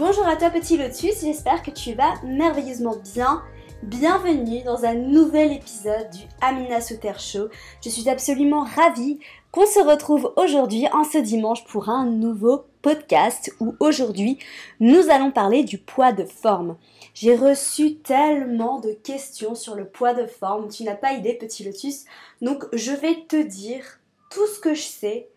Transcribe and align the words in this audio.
Bonjour 0.00 0.26
à 0.26 0.34
toi 0.34 0.48
petit 0.48 0.78
lotus, 0.78 1.20
j'espère 1.20 1.62
que 1.62 1.70
tu 1.70 1.92
vas 1.92 2.14
merveilleusement 2.24 2.96
bien. 3.12 3.42
Bienvenue 3.82 4.62
dans 4.62 4.86
un 4.86 4.94
nouvel 4.94 5.52
épisode 5.52 6.08
du 6.08 6.22
Amina 6.40 6.80
Souter 6.80 7.12
Show. 7.18 7.50
Je 7.84 7.90
suis 7.90 8.08
absolument 8.08 8.64
ravie 8.64 9.20
qu'on 9.52 9.66
se 9.66 9.78
retrouve 9.78 10.32
aujourd'hui 10.36 10.86
en 10.94 11.04
ce 11.04 11.18
dimanche 11.18 11.66
pour 11.66 11.90
un 11.90 12.06
nouveau 12.06 12.64
podcast 12.80 13.54
où 13.60 13.74
aujourd'hui 13.78 14.38
nous 14.80 15.10
allons 15.10 15.30
parler 15.30 15.64
du 15.64 15.76
poids 15.76 16.12
de 16.12 16.24
forme. 16.24 16.78
J'ai 17.12 17.36
reçu 17.36 17.96
tellement 17.96 18.80
de 18.80 18.92
questions 18.92 19.54
sur 19.54 19.74
le 19.74 19.84
poids 19.84 20.14
de 20.14 20.24
forme, 20.24 20.70
tu 20.70 20.82
n'as 20.82 20.94
pas 20.94 21.12
idée 21.12 21.34
petit 21.34 21.62
lotus, 21.62 22.06
donc 22.40 22.64
je 22.72 22.92
vais 22.92 23.26
te 23.28 23.42
dire 23.42 23.84
tout 24.30 24.46
ce 24.46 24.60
que 24.60 24.72
je 24.72 24.80
sais, 24.80 25.28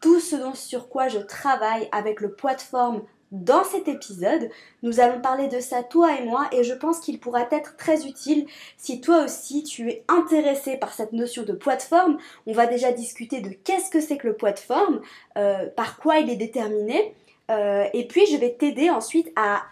tout 0.00 0.20
ce 0.20 0.36
dont 0.36 0.54
sur 0.54 0.88
quoi 0.88 1.08
je 1.08 1.18
travaille 1.18 1.88
avec 1.90 2.20
le 2.20 2.30
poids 2.30 2.54
de 2.54 2.60
forme 2.60 3.02
dans 3.32 3.64
cet 3.64 3.88
épisode, 3.88 4.50
nous 4.82 5.00
allons 5.00 5.20
parler 5.20 5.48
de 5.48 5.58
ça 5.58 5.82
toi 5.82 6.14
et 6.18 6.24
moi 6.24 6.48
et 6.52 6.62
je 6.64 6.74
pense 6.74 7.00
qu'il 7.00 7.18
pourra 7.18 7.48
être 7.50 7.76
très 7.76 8.06
utile 8.06 8.46
si 8.76 9.00
toi 9.00 9.24
aussi 9.24 9.64
tu 9.64 9.88
es 9.88 10.04
intéressé 10.06 10.76
par 10.76 10.92
cette 10.92 11.12
notion 11.12 11.42
de 11.42 11.52
poids 11.52 11.76
de 11.76 11.82
forme. 11.82 12.18
On 12.46 12.52
va 12.52 12.66
déjà 12.66 12.92
discuter 12.92 13.40
de 13.40 13.48
qu'est-ce 13.48 13.90
que 13.90 14.00
c'est 14.00 14.18
que 14.18 14.28
le 14.28 14.36
poids 14.36 14.52
de 14.52 14.58
forme, 14.58 15.00
euh, 15.38 15.66
par 15.74 15.96
quoi 15.98 16.18
il 16.18 16.28
est 16.28 16.36
déterminé 16.36 17.14
euh, 17.50 17.86
et 17.92 18.06
puis 18.06 18.26
je 18.26 18.36
vais 18.36 18.52
t'aider 18.52 18.90
ensuite 18.90 19.32
à 19.34 19.62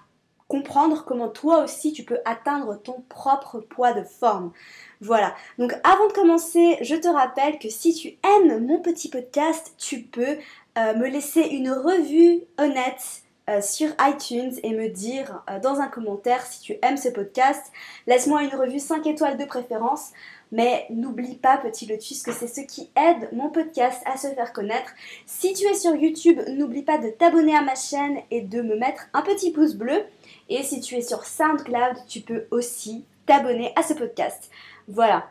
comprendre 0.49 1.05
comment 1.07 1.29
toi 1.29 1.63
aussi 1.63 1.93
tu 1.93 2.03
peux 2.03 2.19
atteindre 2.25 2.77
ton 2.83 3.05
propre 3.09 3.61
poids 3.61 3.93
de 3.93 4.03
forme. 4.03 4.53
Voilà. 5.01 5.35
Donc 5.59 5.73
avant 5.85 6.09
de 6.09 6.13
commencer, 6.13 6.79
je 6.81 6.97
te 6.97 7.09
rappelle 7.09 7.59
que 7.59 7.69
si 7.69 7.95
tu 7.95 8.19
aimes 8.27 8.67
mon 8.67 8.81
petit 8.81 9.09
podcast, 9.09 9.75
tu 9.79 10.01
peux 10.01 10.39
euh, 10.79 10.95
me 10.95 11.09
laisser 11.09 11.43
une 11.43 11.71
revue 11.71 12.41
honnête 12.59 13.23
euh, 13.51 13.61
sur 13.61 13.89
iTunes 14.01 14.53
et 14.63 14.71
me 14.71 14.89
dire 14.89 15.43
euh, 15.51 15.59
dans 15.59 15.81
un 15.81 15.89
commentaire 15.89 16.47
si 16.47 16.61
tu 16.61 16.77
aimes 16.83 16.97
ce 16.97 17.09
podcast. 17.09 17.73
Laisse-moi 18.07 18.45
une 18.45 18.55
revue 18.55 18.79
5 18.79 19.05
étoiles 19.07 19.39
de 19.39 19.45
préférence. 19.45 20.11
Mais 20.53 20.87
n'oublie 20.91 21.37
pas, 21.37 21.59
petit 21.59 21.87
lotus, 21.87 22.23
que 22.23 22.33
c'est 22.33 22.49
ce 22.49 22.61
qui 22.61 22.91
aide 22.97 23.29
mon 23.33 23.51
podcast 23.51 24.03
à 24.05 24.17
se 24.17 24.29
faire 24.29 24.53
connaître. 24.53 24.93
Si 25.27 25.53
tu 25.53 25.65
es 25.67 25.75
sur 25.75 25.95
YouTube, 25.95 26.41
n'oublie 26.49 26.83
pas 26.83 26.99
de 26.99 27.09
t'abonner 27.09 27.57
à 27.57 27.63
ma 27.63 27.75
chaîne 27.75 28.19
et 28.31 28.41
de 28.41 28.63
me 28.63 28.77
mettre 28.77 29.07
un 29.15 29.23
petit 29.23 29.53
pouce 29.53 29.75
bleu. 29.75 30.05
Et 30.49 30.63
si 30.63 30.81
tu 30.81 30.97
es 30.97 31.03
sur 31.03 31.25
SoundCloud, 31.25 32.05
tu 32.09 32.21
peux 32.21 32.47
aussi 32.51 33.05
t'abonner 33.27 33.73
à 33.77 33.83
ce 33.83 33.95
podcast. 33.95 34.51
Voilà. 34.89 35.29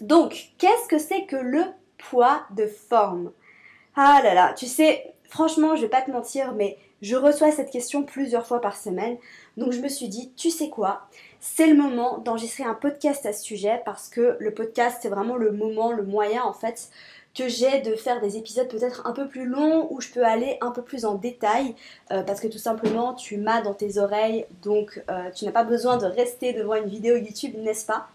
Donc, 0.00 0.52
qu'est-ce 0.58 0.88
que 0.88 0.98
c'est 0.98 1.24
que 1.26 1.36
le 1.36 1.64
poids 1.98 2.42
de 2.56 2.66
forme? 2.66 3.32
Ah 3.94 4.20
là 4.22 4.32
là, 4.32 4.54
tu 4.54 4.66
sais, 4.66 5.14
franchement, 5.28 5.76
je 5.76 5.82
vais 5.82 5.88
pas 5.88 6.02
te 6.02 6.10
mentir, 6.10 6.54
mais 6.54 6.78
je 7.02 7.16
reçois 7.16 7.50
cette 7.50 7.70
question 7.70 8.02
plusieurs 8.02 8.46
fois 8.46 8.60
par 8.60 8.76
semaine. 8.76 9.16
Donc 9.56 9.72
je 9.72 9.80
me 9.80 9.88
suis 9.88 10.08
dit, 10.08 10.32
tu 10.36 10.50
sais 10.50 10.68
quoi? 10.68 11.08
C'est 11.40 11.66
le 11.66 11.74
moment 11.74 12.18
d'enregistrer 12.18 12.64
un 12.64 12.74
podcast 12.74 13.24
à 13.24 13.32
ce 13.32 13.42
sujet 13.42 13.80
parce 13.84 14.08
que 14.08 14.36
le 14.38 14.52
podcast, 14.52 14.98
c'est 15.00 15.08
vraiment 15.08 15.36
le 15.36 15.52
moment, 15.52 15.92
le 15.92 16.02
moyen 16.02 16.42
en 16.42 16.52
fait 16.52 16.90
que 17.34 17.48
j'ai 17.48 17.80
de 17.80 17.94
faire 17.94 18.20
des 18.20 18.36
épisodes 18.36 18.68
peut-être 18.68 19.06
un 19.06 19.12
peu 19.12 19.28
plus 19.28 19.46
longs 19.46 19.86
où 19.90 20.00
je 20.00 20.08
peux 20.08 20.24
aller 20.24 20.58
un 20.60 20.72
peu 20.72 20.82
plus 20.82 21.04
en 21.04 21.14
détail 21.14 21.76
euh, 22.10 22.22
parce 22.22 22.40
que 22.40 22.48
tout 22.48 22.58
simplement 22.58 23.14
tu 23.14 23.36
m'as 23.36 23.62
dans 23.62 23.74
tes 23.74 23.98
oreilles. 23.98 24.46
Donc 24.62 25.02
euh, 25.10 25.30
tu 25.30 25.44
n'as 25.44 25.52
pas 25.52 25.64
besoin 25.64 25.96
de 25.96 26.06
rester 26.06 26.52
devant 26.52 26.74
une 26.74 26.88
vidéo 26.88 27.16
YouTube 27.16 27.54
n'est-ce 27.58 27.86
pas? 27.86 28.08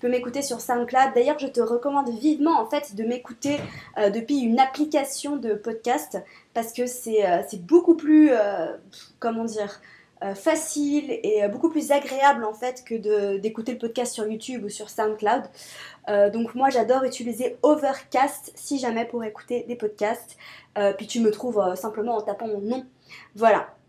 Tu 0.00 0.06
peux 0.06 0.12
m'écouter 0.12 0.40
sur 0.40 0.62
SoundCloud. 0.62 1.12
D'ailleurs, 1.14 1.38
je 1.38 1.46
te 1.46 1.60
recommande 1.60 2.08
vivement 2.08 2.58
en 2.58 2.64
fait 2.64 2.96
de 2.96 3.04
m'écouter 3.04 3.58
euh, 3.98 4.08
depuis 4.08 4.38
une 4.38 4.58
application 4.58 5.36
de 5.36 5.52
podcast 5.52 6.16
parce 6.54 6.72
que 6.72 6.86
c'est 6.86 7.28
euh, 7.28 7.42
beaucoup 7.58 7.94
plus, 7.94 8.30
euh, 8.32 8.74
comment 9.18 9.44
dire, 9.44 9.82
facile 10.34 11.18
et 11.22 11.48
beaucoup 11.48 11.70
plus 11.70 11.92
agréable 11.92 12.44
en 12.44 12.52
fait 12.52 12.84
que 12.84 13.38
d'écouter 13.38 13.72
le 13.72 13.78
podcast 13.78 14.12
sur 14.12 14.26
YouTube 14.26 14.64
ou 14.64 14.68
sur 14.68 14.90
SoundCloud. 14.90 15.44
donc 16.30 16.54
moi 16.54 16.68
j'adore 16.68 17.04
utiliser 17.04 17.56
Overcast 17.62 18.52
si 18.54 18.78
jamais 18.78 19.06
pour 19.06 19.24
écouter 19.24 19.64
des 19.66 19.76
podcasts. 19.76 20.36
puis 20.98 21.06
tu 21.06 21.20
me 21.20 21.30
trouves 21.30 21.74
simplement 21.74 22.18
en 22.18 22.20
tapant 22.20 22.48
mon 22.48 22.60
nom. 22.60 22.84
Voilà. 23.34 23.79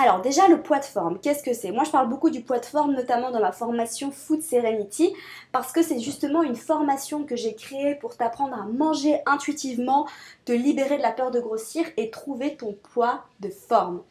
Alors 0.00 0.20
déjà 0.20 0.46
le 0.46 0.62
poids 0.62 0.78
de 0.78 0.84
forme, 0.84 1.18
qu'est-ce 1.18 1.42
que 1.42 1.52
c'est? 1.52 1.72
Moi 1.72 1.82
je 1.82 1.90
parle 1.90 2.08
beaucoup 2.08 2.30
du 2.30 2.42
poids 2.42 2.60
de 2.60 2.64
forme 2.64 2.94
notamment 2.94 3.32
dans 3.32 3.40
ma 3.40 3.50
formation 3.50 4.12
Food 4.12 4.42
Serenity 4.42 5.12
parce 5.50 5.72
que 5.72 5.82
c'est 5.82 5.98
justement 5.98 6.44
une 6.44 6.54
formation 6.54 7.24
que 7.24 7.34
j'ai 7.34 7.56
créée 7.56 7.96
pour 7.96 8.16
t'apprendre 8.16 8.54
à 8.54 8.64
manger 8.64 9.20
intuitivement, 9.26 10.06
te 10.44 10.52
libérer 10.52 10.98
de 10.98 11.02
la 11.02 11.10
peur 11.10 11.32
de 11.32 11.40
grossir 11.40 11.84
et 11.96 12.10
trouver 12.10 12.54
ton 12.54 12.74
poids 12.74 13.24
de 13.40 13.48
forme. 13.48 14.02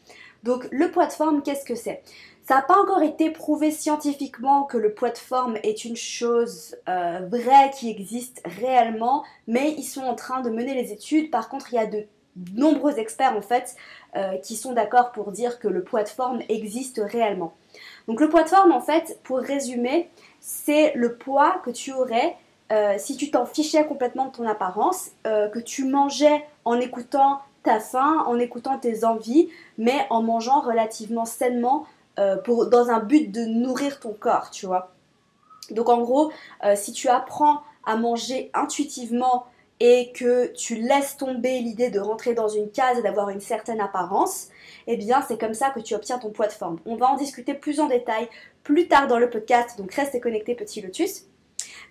Donc 0.43 0.67
le 0.71 0.91
poids 0.91 1.05
de 1.05 1.13
forme, 1.13 1.41
qu'est-ce 1.41 1.63
que 1.63 1.75
c'est? 1.75 2.03
Ça 2.45 2.55
n'a 2.55 2.61
pas 2.63 2.77
encore 2.77 3.01
été 3.01 3.29
prouvé 3.29 3.71
scientifiquement 3.71 4.63
que 4.63 4.77
le 4.77 4.93
poids 4.93 5.09
de 5.09 5.17
forme 5.17 5.57
est 5.63 5.85
une 5.85 5.97
chose 5.97 6.75
euh, 6.89 7.21
vraie 7.29 7.71
qui 7.77 7.89
existe 7.89 8.41
réellement, 8.45 9.23
mais 9.47 9.73
ils 9.77 9.83
sont 9.83 10.03
en 10.03 10.15
train 10.15 10.41
de 10.41 10.49
mener 10.49 10.73
les 10.73 10.91
études. 10.91 11.31
Par 11.31 11.47
contre, 11.47 11.73
il 11.73 11.75
y 11.75 11.79
a 11.79 11.85
de 11.85 12.05
nombreux 12.55 12.99
experts 12.99 13.35
en 13.35 13.41
fait 13.41 13.75
euh, 14.15 14.37
qui 14.37 14.55
sont 14.55 14.73
d'accord 14.73 15.11
pour 15.11 15.31
dire 15.31 15.59
que 15.59 15.67
le 15.67 15.83
poids 15.83 16.03
de 16.03 16.09
forme 16.09 16.41
existe 16.49 17.01
réellement. 17.03 17.53
Donc 18.07 18.21
le 18.21 18.29
poids 18.29 18.43
de 18.43 18.49
forme 18.49 18.71
en 18.71 18.81
fait, 18.81 19.19
pour 19.23 19.39
résumer, 19.39 20.09
c'est 20.39 20.93
le 20.95 21.15
poids 21.15 21.61
que 21.63 21.69
tu 21.69 21.91
aurais 21.91 22.35
euh, 22.71 22.95
si 22.97 23.15
tu 23.15 23.31
t'en 23.31 23.45
fichais 23.45 23.85
complètement 23.85 24.25
de 24.25 24.31
ton 24.31 24.45
apparence, 24.45 25.11
euh, 25.25 25.47
que 25.47 25.59
tu 25.59 25.85
mangeais 25.85 26.45
en 26.65 26.79
écoutant 26.79 27.39
ta 27.63 27.79
faim, 27.79 28.23
en 28.27 28.37
écoutant 28.39 28.77
tes 28.77 29.05
envies, 29.05 29.49
mais 29.77 30.05
en 30.09 30.21
mangeant 30.21 30.61
relativement 30.61 31.25
sainement 31.25 31.85
pour, 32.45 32.65
dans 32.65 32.89
un 32.89 32.99
but 32.99 33.31
de 33.31 33.41
nourrir 33.41 33.99
ton 33.99 34.11
corps, 34.11 34.49
tu 34.49 34.65
vois. 34.65 34.91
Donc 35.69 35.87
en 35.87 35.99
gros, 36.01 36.31
si 36.73 36.91
tu 36.91 37.09
apprends 37.09 37.61
à 37.85 37.95
manger 37.95 38.49
intuitivement 38.55 39.45
et 39.79 40.11
que 40.11 40.47
tu 40.53 40.75
laisses 40.75 41.17
tomber 41.17 41.59
l'idée 41.59 41.89
de 41.89 41.99
rentrer 41.99 42.33
dans 42.33 42.47
une 42.47 42.71
case 42.71 42.97
et 42.99 43.01
d'avoir 43.01 43.29
une 43.29 43.39
certaine 43.39 43.79
apparence, 43.79 44.47
eh 44.87 44.97
bien 44.97 45.21
c'est 45.27 45.39
comme 45.39 45.53
ça 45.53 45.69
que 45.69 45.79
tu 45.79 45.93
obtiens 45.93 46.17
ton 46.17 46.31
poids 46.31 46.47
de 46.47 46.53
forme. 46.53 46.79
On 46.85 46.95
va 46.95 47.07
en 47.07 47.15
discuter 47.15 47.53
plus 47.53 47.79
en 47.79 47.87
détail 47.87 48.27
plus 48.63 48.87
tard 48.87 49.07
dans 49.07 49.19
le 49.19 49.29
podcast, 49.29 49.77
donc 49.77 49.93
reste 49.93 50.19
connecté 50.19 50.55
petit 50.55 50.81
lotus. 50.81 51.25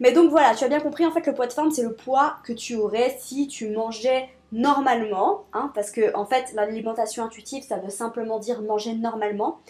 Mais 0.00 0.12
donc 0.12 0.30
voilà, 0.30 0.54
tu 0.54 0.64
as 0.64 0.68
bien 0.68 0.80
compris, 0.80 1.06
en 1.06 1.12
fait 1.12 1.26
le 1.26 1.34
poids 1.34 1.46
de 1.46 1.52
forme 1.52 1.70
c'est 1.70 1.82
le 1.82 1.94
poids 1.94 2.36
que 2.44 2.52
tu 2.52 2.74
aurais 2.74 3.16
si 3.18 3.46
tu 3.46 3.70
mangeais 3.70 4.28
normalement, 4.52 5.44
hein, 5.52 5.72
parce 5.74 5.90
que 5.90 6.14
en 6.14 6.26
fait 6.26 6.52
l'alimentation 6.54 7.24
intuitive 7.24 7.64
ça 7.64 7.78
veut 7.78 7.90
simplement 7.90 8.38
dire 8.38 8.62
manger 8.62 8.94
normalement, 8.94 9.60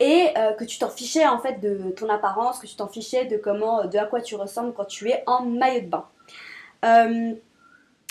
et 0.00 0.28
euh, 0.36 0.52
que 0.52 0.64
tu 0.64 0.78
t'en 0.78 0.88
fichais 0.88 1.26
en 1.26 1.38
fait 1.38 1.60
de 1.60 1.90
ton 1.90 2.08
apparence, 2.08 2.58
que 2.58 2.66
tu 2.66 2.76
t'en 2.76 2.88
fichais 2.88 3.26
de 3.26 3.36
comment, 3.36 3.86
de 3.86 3.98
à 3.98 4.04
quoi 4.04 4.20
tu 4.20 4.34
ressembles 4.34 4.72
quand 4.72 4.84
tu 4.84 5.08
es 5.08 5.22
en 5.26 5.44
maillot 5.44 5.82
de 5.82 5.86
bain. 5.86 6.04
Euh, 6.84 7.34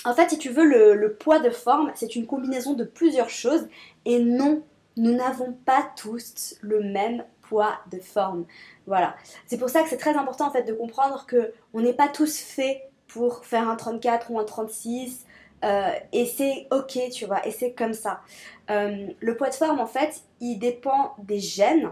en 0.05 0.13
fait, 0.13 0.29
si 0.29 0.37
tu 0.37 0.49
veux, 0.49 0.65
le, 0.65 1.13
poids 1.13 1.39
de 1.39 1.49
forme, 1.49 1.91
c'est 1.95 2.15
une 2.15 2.25
combinaison 2.25 2.73
de 2.73 2.83
plusieurs 2.83 3.29
choses. 3.29 3.67
Et 4.05 4.19
non, 4.19 4.63
nous 4.97 5.13
n'avons 5.13 5.53
pas 5.65 5.89
tous 5.95 6.55
le 6.61 6.81
même 6.81 7.23
poids 7.41 7.79
de 7.91 7.99
forme. 7.99 8.45
Voilà. 8.87 9.15
C'est 9.45 9.57
pour 9.57 9.69
ça 9.69 9.83
que 9.83 9.89
c'est 9.89 9.97
très 9.97 10.15
important 10.15 10.47
en 10.47 10.51
fait 10.51 10.63
de 10.63 10.73
comprendre 10.73 11.25
que 11.25 11.53
on 11.73 11.81
n'est 11.81 11.93
pas 11.93 12.07
tous 12.07 12.39
faits 12.39 12.81
pour 13.07 13.43
faire 13.45 13.67
un 13.67 13.75
34 13.75 14.31
ou 14.31 14.39
un 14.39 14.45
36. 14.45 15.25
Euh, 15.65 15.91
et 16.13 16.25
c'est 16.25 16.67
ok, 16.71 16.97
tu 17.11 17.25
vois, 17.25 17.45
et 17.45 17.51
c'est 17.51 17.73
comme 17.73 17.93
ça. 17.93 18.21
Euh, 18.69 19.07
le 19.19 19.35
poids 19.35 19.49
de 19.49 19.55
forme, 19.55 19.79
en 19.79 19.87
fait, 19.87 20.23
il 20.39 20.57
dépend 20.57 21.15
des 21.17 21.39
gènes, 21.39 21.89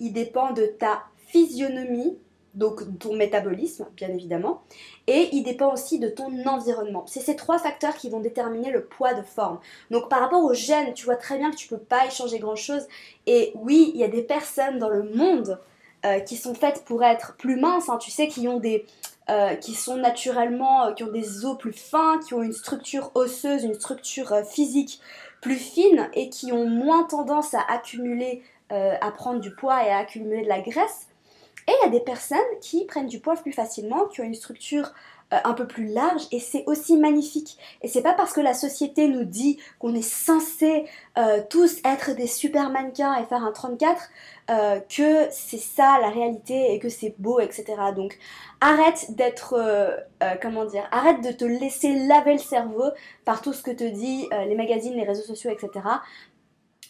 il 0.00 0.12
dépend 0.12 0.50
de 0.50 0.66
ta 0.66 1.04
physionomie, 1.28 2.18
donc 2.54 2.98
ton 2.98 3.14
métabolisme, 3.14 3.86
bien 3.96 4.08
évidemment, 4.08 4.62
et 5.06 5.30
il 5.32 5.42
dépend 5.42 5.72
aussi 5.72 5.98
de 5.98 6.08
ton 6.08 6.46
environnement. 6.46 7.04
C'est 7.06 7.20
ces 7.20 7.34
trois 7.36 7.58
facteurs 7.58 7.96
qui 7.96 8.10
vont 8.10 8.20
déterminer 8.20 8.70
le 8.70 8.84
poids 8.84 9.14
de 9.14 9.22
forme. 9.22 9.58
Donc 9.90 10.08
par 10.08 10.20
rapport 10.20 10.44
aux 10.44 10.54
gènes, 10.54 10.92
tu 10.92 11.06
vois 11.06 11.16
très 11.16 11.38
bien 11.38 11.50
que 11.50 11.56
tu 11.56 11.68
peux 11.68 11.78
pas 11.78 12.06
y 12.06 12.10
changer 12.10 12.38
grand-chose. 12.38 12.86
Et 13.26 13.52
oui, 13.54 13.90
il 13.94 14.00
y 14.00 14.04
a 14.04 14.08
des 14.08 14.22
personnes 14.22 14.78
dans 14.78 14.90
le 14.90 15.02
monde 15.02 15.58
euh, 16.04 16.20
qui 16.20 16.36
sont 16.36 16.54
faites 16.54 16.84
pour 16.84 17.02
être 17.02 17.36
plus 17.36 17.56
minces, 17.56 17.88
hein. 17.88 17.98
tu 17.98 18.10
sais, 18.10 18.28
qui 18.28 18.48
ont 18.48 18.58
des... 18.58 18.86
Euh, 19.30 19.54
qui 19.54 19.74
sont 19.74 19.98
naturellement, 19.98 20.86
euh, 20.86 20.92
qui 20.94 21.04
ont 21.04 21.12
des 21.12 21.44
os 21.44 21.56
plus 21.56 21.72
fins, 21.72 22.18
qui 22.26 22.34
ont 22.34 22.42
une 22.42 22.52
structure 22.52 23.12
osseuse, 23.14 23.62
une 23.62 23.74
structure 23.74 24.44
physique 24.44 25.00
plus 25.40 25.54
fines 25.54 26.10
et 26.12 26.28
qui 26.28 26.50
ont 26.50 26.66
moins 26.66 27.04
tendance 27.04 27.54
à 27.54 27.60
accumuler, 27.68 28.42
à 28.68 29.10
prendre 29.12 29.38
du 29.38 29.54
poids 29.54 29.86
et 29.86 29.90
à 29.90 29.98
accumuler 29.98 30.42
de 30.42 30.48
la 30.48 30.60
graisse. 30.60 31.06
Et 31.68 31.72
il 31.80 31.84
y 31.84 31.88
a 31.88 31.90
des 31.90 32.00
personnes 32.00 32.38
qui 32.60 32.84
prennent 32.86 33.06
du 33.06 33.20
poids 33.20 33.34
plus 33.34 33.52
facilement, 33.52 34.06
qui 34.06 34.20
ont 34.20 34.24
une 34.24 34.34
structure 34.34 34.92
euh, 35.32 35.38
un 35.44 35.54
peu 35.54 35.66
plus 35.66 35.86
large 35.86 36.22
et 36.30 36.40
c'est 36.40 36.62
aussi 36.66 36.96
magnifique. 36.98 37.56
Et 37.80 37.88
c'est 37.88 38.02
pas 38.02 38.12
parce 38.12 38.32
que 38.34 38.40
la 38.40 38.52
société 38.52 39.08
nous 39.08 39.24
dit 39.24 39.58
qu'on 39.78 39.94
est 39.94 40.02
censé 40.02 40.84
euh, 41.16 41.40
tous 41.48 41.78
être 41.84 42.14
des 42.14 42.26
super 42.26 42.68
mannequins 42.70 43.14
et 43.16 43.24
faire 43.24 43.42
un 43.42 43.52
34 43.52 44.10
euh, 44.50 44.80
que 44.80 45.28
c'est 45.30 45.58
ça 45.58 45.98
la 46.00 46.10
réalité 46.10 46.74
et 46.74 46.78
que 46.78 46.90
c'est 46.90 47.14
beau, 47.18 47.40
etc. 47.40 47.64
Donc 47.96 48.18
arrête 48.60 49.16
d'être, 49.16 49.56
comment 50.40 50.64
dire, 50.66 50.86
arrête 50.92 51.20
de 51.22 51.32
te 51.32 51.44
laisser 51.44 52.06
laver 52.06 52.34
le 52.34 52.38
cerveau 52.38 52.90
par 53.24 53.42
tout 53.42 53.52
ce 53.52 53.62
que 53.62 53.70
te 53.70 53.84
dit 53.84 54.28
les 54.46 54.54
magazines, 54.54 54.94
les 54.94 55.04
réseaux 55.04 55.24
sociaux, 55.24 55.50
etc 55.50 55.80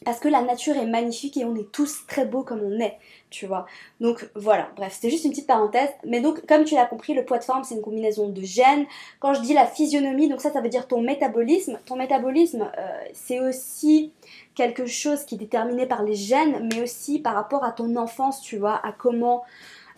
parce 0.05 0.19
que 0.19 0.29
la 0.29 0.43
nature 0.43 0.77
est 0.77 0.87
magnifique 0.87 1.37
et 1.37 1.45
on 1.45 1.55
est 1.55 1.71
tous 1.73 2.07
très 2.07 2.25
beaux 2.25 2.43
comme 2.43 2.61
on 2.63 2.81
est, 2.81 2.99
tu 3.31 3.47
vois. 3.47 3.67
Donc 4.01 4.29
voilà, 4.35 4.69
bref, 4.77 4.93
c'était 4.95 5.11
juste 5.11 5.25
une 5.25 5.31
petite 5.31 5.47
parenthèse. 5.47 5.89
Mais 6.05 6.21
donc, 6.21 6.45
comme 6.47 6.65
tu 6.65 6.75
l'as 6.75 6.87
compris, 6.87 7.15
le 7.15 7.25
poids 7.25 7.39
de 7.39 7.45
forme, 7.45 7.65
c'est 7.65 7.75
une 7.75 7.83
combinaison 7.83 8.29
de 8.29 8.43
gènes. 8.43 8.87
Quand 9.21 9.35
je 9.35 9.41
dis 9.41 9.55
la 9.55 9.67
physionomie, 9.67 10.29
donc 10.29 10.41
ça, 10.41 10.53
ça 10.53 10.61
veut 10.61 10.69
dire 10.69 10.87
ton 10.87 11.01
métabolisme. 11.01 11.79
Ton 11.87 11.97
métabolisme, 11.97 12.71
euh, 12.79 13.05
c'est 13.13 13.41
aussi 13.41 14.13
quelque 14.55 14.87
chose 14.87 15.25
qui 15.25 15.37
est 15.37 15.39
déterminé 15.39 15.87
par 15.87 16.03
les 16.03 16.15
gènes, 16.15 16.69
mais 16.73 16.83
aussi 16.83 17.19
par 17.19 17.35
rapport 17.35 17.65
à 17.65 17.73
ton 17.73 17.97
enfance, 17.97 18.41
tu 18.41 18.57
vois, 18.59 18.81
à 18.85 18.93
comment... 18.93 19.43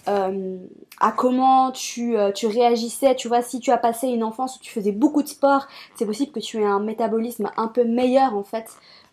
Euh, 0.07 0.59
à 1.01 1.13
comment 1.13 1.73
tu, 1.73 2.19
euh, 2.19 2.31
tu, 2.31 2.47
réagissais, 2.47 3.15
tu 3.15 3.27
vois, 3.27 3.41
si 3.41 3.59
tu 3.59 3.71
as 3.71 3.79
passé 3.79 4.07
une 4.07 4.23
enfance 4.23 4.57
où 4.57 4.59
tu 4.61 4.71
faisais 4.71 4.93
beaucoup 4.93 5.23
de 5.23 5.29
sport, 5.29 5.67
c'est 5.95 6.05
possible 6.05 6.31
que 6.31 6.41
tu 6.41 6.59
aies 6.59 6.67
un 6.67 6.79
métabolisme 6.79 7.51
un 7.57 7.69
peu 7.69 7.85
meilleur 7.85 8.37
en 8.37 8.43
fait 8.43 8.67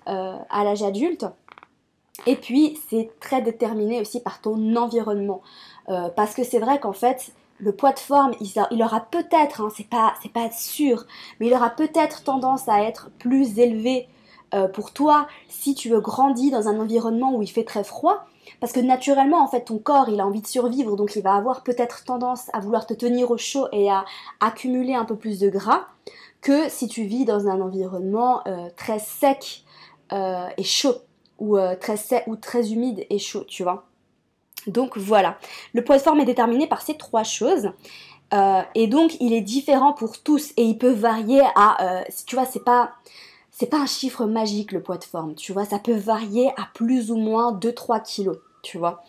à 0.06 0.63
l'âge 0.63 0.83
adulte. 0.83 1.25
Et 2.27 2.36
puis, 2.36 2.80
c'est 2.89 3.09
très 3.19 3.42
déterminé 3.42 4.00
aussi 4.00 4.19
par 4.19 4.42
ton 4.42 4.75
environnement. 4.75 5.42
Euh, 5.89 6.09
parce 6.09 6.36
que 6.36 6.44
c'est 6.44 6.59
vrai 6.59 6.80
qu'en 6.80 6.94
fait, 6.94 7.31
le 7.57 7.71
poids 7.71 7.94
de 7.94 8.00
forme, 8.00 8.33
il, 8.39 8.83
aura 8.83 9.01
peut-être, 9.01 9.62
hein, 9.62 9.69
c'est 9.75 9.89
pas, 9.89 10.13
pas 10.33 10.51
sûr, 10.51 11.06
mais 11.39 11.48
il 11.48 11.53
aura 11.53 11.71
peut-être 11.71 12.24
tendance 12.24 12.68
à 12.68 12.83
être 12.83 13.09
plus 13.19 13.59
élevé 13.59 14.07
euh, 14.53 14.68
pour 14.68 14.94
toi 14.94 15.27
si 15.48 15.74
tu 15.75 15.89
veux 15.89 16.01
grandir 16.01 16.51
dans 16.51 16.68
un 16.68 16.80
environnement 16.80 17.36
où 17.36 17.42
il 17.42 17.50
fait 17.50 17.63
très 17.63 17.83
froid. 17.83 18.25
Parce 18.59 18.74
que 18.74 18.80
naturellement, 18.80 19.44
en 19.44 19.47
fait, 19.47 19.65
ton 19.65 19.80
corps, 19.80 20.09
il 20.09 20.19
a 20.19 20.27
envie 20.27 20.42
de 20.42 20.47
survivre, 20.47 20.95
donc 20.95 21.15
il 21.15 21.24
va 21.24 21.36
avoir 21.36 21.63
peut-être 21.63 22.04
tendance 22.04 22.50
à 22.54 22.59
vouloir 22.59 22.86
te 22.86 22.94
tenir 22.94 23.31
au 23.31 23.38
chaud 23.38 23.68
et 23.71 23.89
à 23.89 24.06
accumuler 24.39 24.94
un 24.94 25.06
peu 25.06 25.15
plus 25.15 25.39
de 25.39 25.50
gras 25.50 25.86
que 26.42 26.69
si 26.69 26.88
tu 26.88 27.04
vis 27.04 27.25
dans 27.25 27.47
un 27.47 27.62
environnement 27.62 28.44
très 28.75 28.97
sec 28.97 29.63
euh, 30.13 30.48
et 30.58 30.63
chaud 30.63 30.96
ou 31.40 31.58
euh, 31.58 31.75
très 31.75 31.98
sec 31.98 32.24
ou 32.28 32.36
très 32.36 32.72
humide 32.74 33.06
et 33.10 33.19
chaud, 33.19 33.44
tu 33.48 33.63
vois. 33.63 33.86
Donc 34.68 34.98
voilà, 34.98 35.38
le 35.74 35.84
poids 35.84 35.98
de 35.98 36.02
forme 36.02 36.19
est 36.19 36.25
déterminé 36.25 36.68
par 36.68 36.81
ces 36.81 36.96
trois 36.98 37.24
choses. 37.24 37.72
Euh, 38.34 38.62
et 38.75 38.88
donc 38.88 39.18
il 39.19 39.34
est 39.34 39.42
différent 39.42 39.94
pour 39.94 40.22
tous 40.22 40.52
et 40.56 40.63
il 40.63 40.78
peut 40.78 40.92
varier 40.92 41.42
à, 41.56 42.04
tu 42.25 42.36
vois, 42.36 42.46
c'est 42.46 42.63
pas, 42.63 42.92
c'est 43.50 43.66
pas 43.66 43.80
un 43.80 43.86
chiffre 43.86 44.25
magique 44.25 44.72
le 44.72 44.81
poids 44.81 44.98
de 44.98 45.04
forme, 45.04 45.36
tu 45.36 45.52
vois, 45.52 45.66
ça 45.66 45.80
peut 45.80 45.96
varier 45.96 46.50
à 46.52 46.69
plus 46.74 47.12
ou 47.12 47.18
moins 47.18 47.52
2-3 47.54 48.02
kilos, 48.04 48.38
tu 48.62 48.78
vois. 48.78 49.04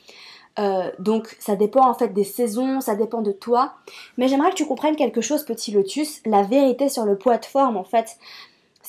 donc 0.98 1.36
ça 1.38 1.54
dépend 1.54 1.88
en 1.88 1.94
fait 1.94 2.08
des 2.08 2.24
saisons, 2.24 2.80
ça 2.80 2.96
dépend 2.96 3.22
de 3.22 3.30
toi. 3.30 3.74
Mais 4.16 4.26
j'aimerais 4.26 4.50
que 4.50 4.56
tu 4.56 4.66
comprennes 4.66 4.96
quelque 4.96 5.20
chose, 5.20 5.44
petit 5.44 5.70
lotus, 5.70 6.20
la 6.24 6.42
vérité 6.42 6.88
sur 6.88 7.04
le 7.04 7.16
poids 7.16 7.38
de 7.38 7.44
forme 7.44 7.76
en 7.76 7.84
fait 7.84 8.18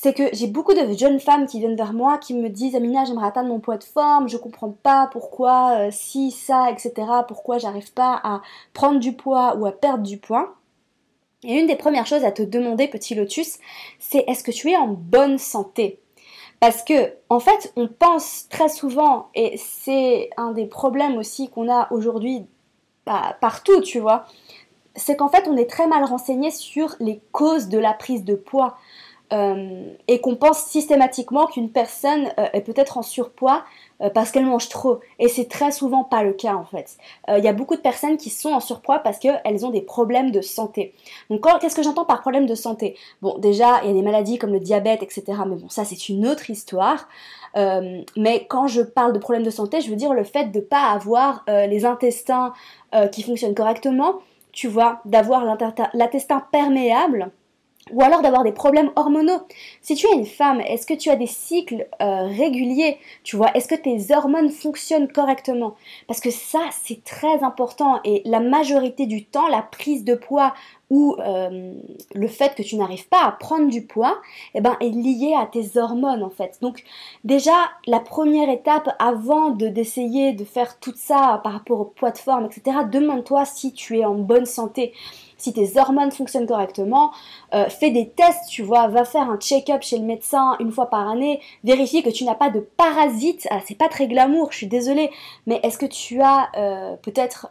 c'est 0.03 0.13
que 0.13 0.23
j'ai 0.33 0.47
beaucoup 0.47 0.73
de 0.73 0.91
jeunes 0.97 1.21
femmes 1.21 1.47
qui 1.47 1.59
viennent 1.59 1.77
vers 1.77 1.93
moi 1.93 2.17
qui 2.17 2.33
me 2.33 2.49
disent 2.49 2.75
Amina 2.75 3.05
j'aimerais 3.05 3.27
atteindre 3.27 3.47
mon 3.47 3.61
poids 3.61 3.77
de 3.77 3.85
forme, 3.85 4.27
je 4.27 4.35
comprends 4.35 4.71
pas 4.71 5.07
pourquoi 5.09 5.77
euh, 5.77 5.89
si 5.91 6.29
ça 6.31 6.69
etc 6.69 7.07
pourquoi 7.25 7.57
j'arrive 7.57 7.93
pas 7.93 8.19
à 8.21 8.41
prendre 8.73 8.99
du 8.99 9.13
poids 9.13 9.55
ou 9.55 9.65
à 9.65 9.71
perdre 9.71 10.03
du 10.03 10.17
poids. 10.17 10.55
Et 11.45 11.57
une 11.57 11.67
des 11.67 11.77
premières 11.77 12.05
choses 12.05 12.25
à 12.25 12.33
te 12.33 12.41
demander 12.41 12.89
petit 12.89 13.15
lotus 13.15 13.59
c'est 13.97 14.25
est-ce 14.27 14.43
que 14.43 14.51
tu 14.51 14.71
es 14.71 14.75
en 14.75 14.89
bonne 14.89 15.37
santé? 15.37 16.01
Parce 16.59 16.83
que, 16.83 17.13
en 17.29 17.39
fait, 17.39 17.73
on 17.75 17.89
pense 17.89 18.47
très 18.49 18.69
souvent, 18.69 19.27
et 19.35 19.57
c'est 19.57 20.29
un 20.37 20.53
des 20.53 20.65
problèmes 20.65 21.17
aussi 21.17 21.49
qu'on 21.49 21.69
a 21.69 21.91
aujourd'hui 21.91 22.45
bah, 23.05 23.35
partout, 23.41 23.81
tu 23.81 23.99
vois, 23.99 24.25
c'est 24.95 25.17
qu'en 25.17 25.27
fait, 25.27 25.47
on 25.49 25.57
est 25.57 25.69
très 25.69 25.87
mal 25.87 26.05
renseigné 26.05 26.51
sur 26.51 26.95
les 26.99 27.19
causes 27.31 27.67
de 27.67 27.77
la 27.77 27.93
prise 27.93 28.23
de 28.23 28.35
poids. 28.35 28.77
Euh, 29.33 29.85
et 30.07 30.21
qu'on 30.21 30.35
pense 30.35 30.59
systématiquement 30.59 31.47
qu'une 31.47 31.71
personne 31.71 32.27
euh, 32.37 32.45
est 32.53 32.61
peut-être 32.61 32.99
en 32.99 33.01
surpoids 33.01 33.63
euh, 34.01 34.09
parce 34.09 34.31
qu'elle 34.31 34.45
mange 34.45 34.69
trop. 34.69 34.99
Et 35.17 35.27
c'est 35.27 35.49
très 35.49 35.71
souvent 35.71 36.03
pas 36.03 36.23
le 36.23 36.33
cas 36.33 36.53
en 36.53 36.65
fait. 36.65 36.97
Il 37.29 37.43
y 37.43 37.47
a 37.47 37.53
beaucoup 37.53 37.75
de 37.75 37.81
personnes 37.81 38.17
qui 38.17 38.29
sont 38.29 38.51
en 38.51 38.59
surpoids 38.59 38.99
parce 38.99 39.17
qu'elles 39.17 39.65
ont 39.65 39.71
des 39.71 39.81
problèmes 39.81 40.29
de 40.31 40.41
santé. 40.41 40.93
Donc 41.29 41.47
qu'est-ce 41.59 41.75
que 41.75 41.81
j'entends 41.81 42.05
par 42.05 42.21
problème 42.21 42.45
de 42.45 42.53
santé? 42.53 42.95
Bon 43.21 43.37
déjà 43.39 43.81
il 43.83 43.87
y 43.87 43.91
a 43.91 43.93
des 43.93 44.01
maladies 44.03 44.37
comme 44.37 44.51
le 44.51 44.59
diabète, 44.59 45.01
etc. 45.01 45.23
Mais 45.47 45.55
bon 45.55 45.69
ça 45.69 45.83
c'est 45.85 46.09
une 46.09 46.27
autre 46.27 46.49
histoire. 46.49 47.07
mais 47.55 48.45
quand 48.49 48.67
je 48.67 48.81
parle 48.81 49.13
de 49.13 49.19
problème 49.19 49.43
de 49.43 49.49
santé, 49.49 49.81
je 49.81 49.89
veux 49.89 49.95
dire 49.95 50.13
le 50.13 50.23
fait 50.23 50.51
de 50.51 50.59
ne 50.59 50.63
pas 50.63 50.91
avoir 50.91 51.43
les 51.47 51.85
intestins 51.85 52.53
qui 53.11 53.23
fonctionnent 53.23 53.55
correctement, 53.55 54.19
tu 54.51 54.67
vois, 54.67 55.01
d'avoir 55.05 55.45
l'intestin 55.93 56.43
perméable 56.51 57.31
ou 57.91 58.01
alors 58.01 58.21
d'avoir 58.21 58.43
des 58.43 58.51
problèmes 58.51 58.91
hormonaux. 58.95 59.41
Si 59.81 59.95
tu 59.95 60.07
es 60.07 60.13
une 60.13 60.25
femme, 60.25 60.61
est-ce 60.61 60.87
que 60.87 60.93
tu 60.93 61.09
as 61.09 61.15
des 61.15 61.27
cycles 61.27 61.87
euh, 62.01 62.27
réguliers 62.27 62.97
Tu 63.23 63.35
vois, 63.35 63.51
est-ce 63.55 63.67
que 63.67 63.75
tes 63.75 64.13
hormones 64.15 64.49
fonctionnent 64.49 65.11
correctement? 65.11 65.75
Parce 66.07 66.21
que 66.21 66.31
ça, 66.31 66.61
c'est 66.71 67.03
très 67.03 67.43
important 67.43 67.99
et 68.05 68.21
la 68.25 68.39
majorité 68.39 69.05
du 69.05 69.25
temps, 69.25 69.47
la 69.47 69.61
prise 69.61 70.05
de 70.05 70.15
poids 70.15 70.53
ou 70.89 71.15
euh, 71.19 71.73
le 72.13 72.27
fait 72.27 72.53
que 72.55 72.61
tu 72.61 72.75
n'arrives 72.75 73.07
pas 73.07 73.25
à 73.25 73.31
prendre 73.31 73.67
du 73.67 73.81
poids, 73.83 74.21
eh 74.53 74.61
ben, 74.61 74.77
est 74.79 74.89
lié 74.89 75.33
à 75.35 75.47
tes 75.47 75.77
hormones 75.77 76.21
en 76.21 76.29
fait. 76.29 76.59
Donc 76.61 76.83
déjà, 77.23 77.55
la 77.87 77.99
première 77.99 78.49
étape 78.49 78.95
avant 78.99 79.49
de 79.49 79.67
d'essayer 79.67 80.33
de 80.33 80.43
faire 80.43 80.79
tout 80.79 80.93
ça 80.95 81.41
par 81.43 81.53
rapport 81.53 81.79
au 81.79 81.85
poids 81.85 82.11
de 82.11 82.17
forme, 82.19 82.45
etc., 82.45 82.77
demande-toi 82.91 83.43
si 83.45 83.73
tu 83.73 83.97
es 83.97 84.05
en 84.05 84.15
bonne 84.15 84.45
santé 84.45 84.93
si 85.43 85.51
tes 85.51 85.77
hormones 85.77 86.11
fonctionnent 86.11 86.47
correctement, 86.47 87.11
euh, 87.53 87.67
fais 87.67 87.91
des 87.91 88.09
tests, 88.09 88.49
tu 88.49 88.63
vois, 88.63 88.87
va 88.87 89.03
faire 89.03 89.29
un 89.29 89.37
check-up 89.37 89.81
chez 89.81 89.97
le 89.97 90.05
médecin 90.05 90.55
une 90.59 90.71
fois 90.71 90.89
par 90.89 91.09
année, 91.09 91.41
vérifie 91.65 92.01
que 92.01 92.09
tu 92.09 92.23
n'as 92.23 92.35
pas 92.35 92.49
de 92.49 92.61
parasites. 92.61 93.45
Ah, 93.51 93.59
c'est 93.65 93.77
pas 93.77 93.89
très 93.89 94.07
glamour, 94.07 94.51
je 94.51 94.57
suis 94.57 94.67
désolée, 94.67 95.11
mais 95.45 95.59
est-ce 95.63 95.77
que 95.77 95.85
tu 95.85 96.21
as 96.21 96.49
euh, 96.55 96.95
peut-être 96.95 97.49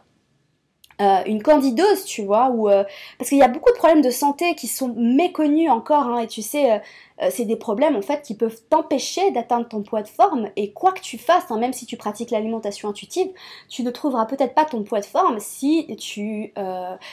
une 1.25 1.41
candidose, 1.41 2.05
tu 2.05 2.23
vois, 2.23 2.51
euh, 2.51 2.83
parce 3.17 3.29
qu'il 3.29 3.37
y 3.37 3.43
a 3.43 3.47
beaucoup 3.47 3.71
de 3.71 3.77
problèmes 3.77 4.01
de 4.01 4.09
santé 4.09 4.55
qui 4.55 4.67
sont 4.67 4.93
méconnus 4.95 5.69
encore, 5.69 6.07
hein, 6.07 6.19
et 6.19 6.27
tu 6.27 6.41
sais, 6.41 6.71
euh, 6.73 7.29
c'est 7.29 7.45
des 7.45 7.55
problèmes 7.55 7.95
en 7.95 8.01
fait 8.01 8.21
qui 8.21 8.35
peuvent 8.35 8.59
t'empêcher 8.69 9.31
d'atteindre 9.31 9.67
ton 9.67 9.81
poids 9.81 10.01
de 10.01 10.07
forme, 10.07 10.49
et 10.55 10.71
quoi 10.71 10.91
que 10.91 11.01
tu 11.01 11.17
fasses, 11.17 11.49
hein, 11.49 11.57
même 11.57 11.73
si 11.73 11.85
tu 11.85 11.97
pratiques 11.97 12.31
l'alimentation 12.31 12.89
intuitive, 12.89 13.29
tu 13.69 13.83
ne 13.83 13.91
trouveras 13.91 14.25
peut-être 14.25 14.53
pas 14.53 14.65
ton 14.65 14.83
poids 14.83 14.99
de 14.99 15.05
forme 15.05 15.39
si 15.39 15.87
tu, 15.97 16.53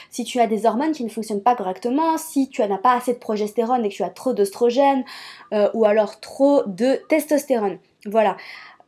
si 0.09 0.23
tu 0.23 0.39
as 0.39 0.47
des 0.47 0.65
hormones 0.65 0.91
qui 0.91 1.03
ne 1.03 1.09
fonctionnent 1.09 1.43
pas 1.43 1.55
correctement, 1.55 2.17
si 2.17 2.49
tu 2.49 2.61
n'as 2.61 2.77
pas 2.77 2.93
assez 2.93 3.13
de 3.13 3.19
progestérone 3.19 3.85
et 3.85 3.89
que 3.89 3.95
tu 3.95 4.03
as 4.03 4.09
trop 4.09 4.33
d'oestrogène, 4.33 5.03
ou 5.73 5.85
alors 5.85 6.19
trop 6.19 6.63
de 6.65 7.01
testostérone. 7.09 7.77
Voilà. 8.05 8.35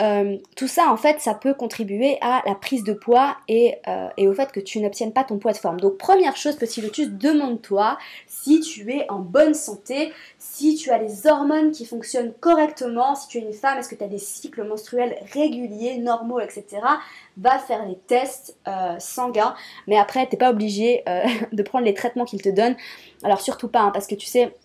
Euh, 0.02 0.38
tout 0.56 0.68
ça, 0.68 0.92
en 0.92 0.98
fait, 0.98 1.20
ça 1.20 1.34
peut 1.34 1.54
contribuer 1.54 2.18
à 2.22 2.42
la 2.46 2.56
prise 2.56 2.84
de 2.84 2.94
poids 2.94 3.38
et, 3.48 3.76
euh, 3.88 4.10
et 4.18 4.28
au 4.28 4.34
fait 4.34 4.52
que 4.52 4.60
tu 4.60 4.80
n'obtiennes 4.80 5.14
pas 5.14 5.24
ton 5.24 5.38
poids 5.38 5.52
de 5.52 5.58
forme. 5.58 5.80
Donc, 5.80 5.98
première 5.98 6.36
chose, 6.36 6.56
petit 6.56 6.82
lotus, 6.82 7.10
demande-toi 7.10 7.98
si 8.28 8.60
tu 8.60 8.92
es 8.92 9.10
en 9.10 9.20
bonne 9.20 9.54
santé, 9.54 10.12
si 10.40 10.76
tu 10.76 10.90
as 10.90 10.98
les 10.98 11.28
hormones 11.28 11.72
qui 11.72 11.86
fonctionnent 11.86 12.34
correctement, 12.40 13.16
si 13.16 13.28
tu 13.28 13.38
es 13.38 13.42
une 13.42 13.54
femme, 13.54 13.78
est-ce 13.78 13.90
que 13.90 13.96
tu 13.96 14.04
as 14.04 14.08
des 14.08 14.18
cycles 14.18 14.64
menstruels 14.64 15.16
réguliers, 15.34 15.98
normaux, 15.98 16.40
etc. 16.40 16.82
Va 17.38 17.60
faire 17.60 17.86
les 17.86 17.98
tests 18.08 18.58
euh, 18.68 18.96
sanguins, 19.00 19.56
mais 19.88 19.98
après, 19.98 20.26
t'es 20.28 20.38
pas 20.38 20.50
obligé 20.50 21.04
de 21.52 21.64
prendre 21.64 21.86
les 21.86 21.94
traitements 21.94 22.26
qu'ils 22.26 22.42
te 22.42 22.50
donnent. 22.50 22.76
Alors, 23.24 23.42
surtout 23.42 23.68
pas, 23.68 23.82
hein, 23.82 23.92
parce 23.94 24.08
que 24.08 24.16
tu 24.16 24.26
sais, 24.26 24.56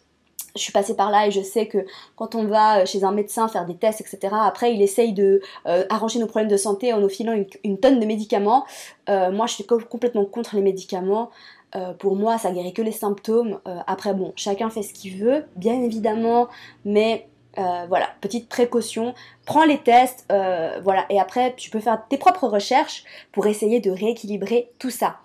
je 0.58 0.64
suis 0.64 0.72
passée 0.72 0.94
par 0.94 1.10
là 1.10 1.26
et 1.26 1.30
je 1.30 1.40
sais 1.40 1.66
que 1.66 1.78
quand 2.16 2.34
on 2.34 2.44
va 2.44 2.80
euh, 2.80 2.86
chez 2.86 3.04
un 3.04 3.12
médecin 3.12 3.48
faire 3.48 3.66
des 3.66 3.76
tests, 3.76 4.00
etc., 4.00 4.34
après 4.40 4.74
il 4.74 4.82
essaye 4.82 5.12
de 5.12 5.40
euh, 5.66 5.84
arranger 5.88 6.18
nos 6.18 6.26
problèmes 6.26 6.50
de 6.50 6.56
santé 6.56 6.92
en 6.92 7.00
nous 7.00 7.08
filant 7.08 7.34
une, 7.64 7.78
tonne 7.78 8.00
de 8.00 8.06
médicaments. 8.06 8.66
Euh, 9.08 9.30
moi, 9.30 9.46
je 9.46 9.54
suis 9.54 9.64
complètement 9.64 10.24
contre 10.24 10.56
les 10.56 10.62
médicaments. 10.62 11.30
pour 11.98 12.16
moi, 12.16 12.38
ça 12.38 12.50
guérit 12.50 12.72
que 12.72 12.82
les 12.82 12.92
symptômes. 12.92 13.60
après, 13.86 14.14
bon, 14.14 14.32
chacun 14.36 14.70
fait 14.70 14.82
ce 14.82 14.94
qu'il 14.94 15.16
veut, 15.22 15.44
bien 15.56 15.82
évidemment, 15.82 16.48
mais 16.84 17.28
Euh, 17.58 17.86
voilà, 17.88 18.10
petite 18.20 18.48
précaution, 18.48 19.14
prends 19.44 19.64
les 19.64 19.78
tests, 19.78 20.24
euh, 20.30 20.78
voilà, 20.84 21.06
et 21.10 21.18
après 21.18 21.54
tu 21.56 21.70
peux 21.70 21.80
faire 21.80 22.00
tes 22.08 22.16
propres 22.16 22.46
recherches 22.46 23.02
pour 23.32 23.48
essayer 23.48 23.80
de 23.80 23.90
rééquilibrer 23.90 24.70
tout 24.78 24.90
ça. 24.90 25.16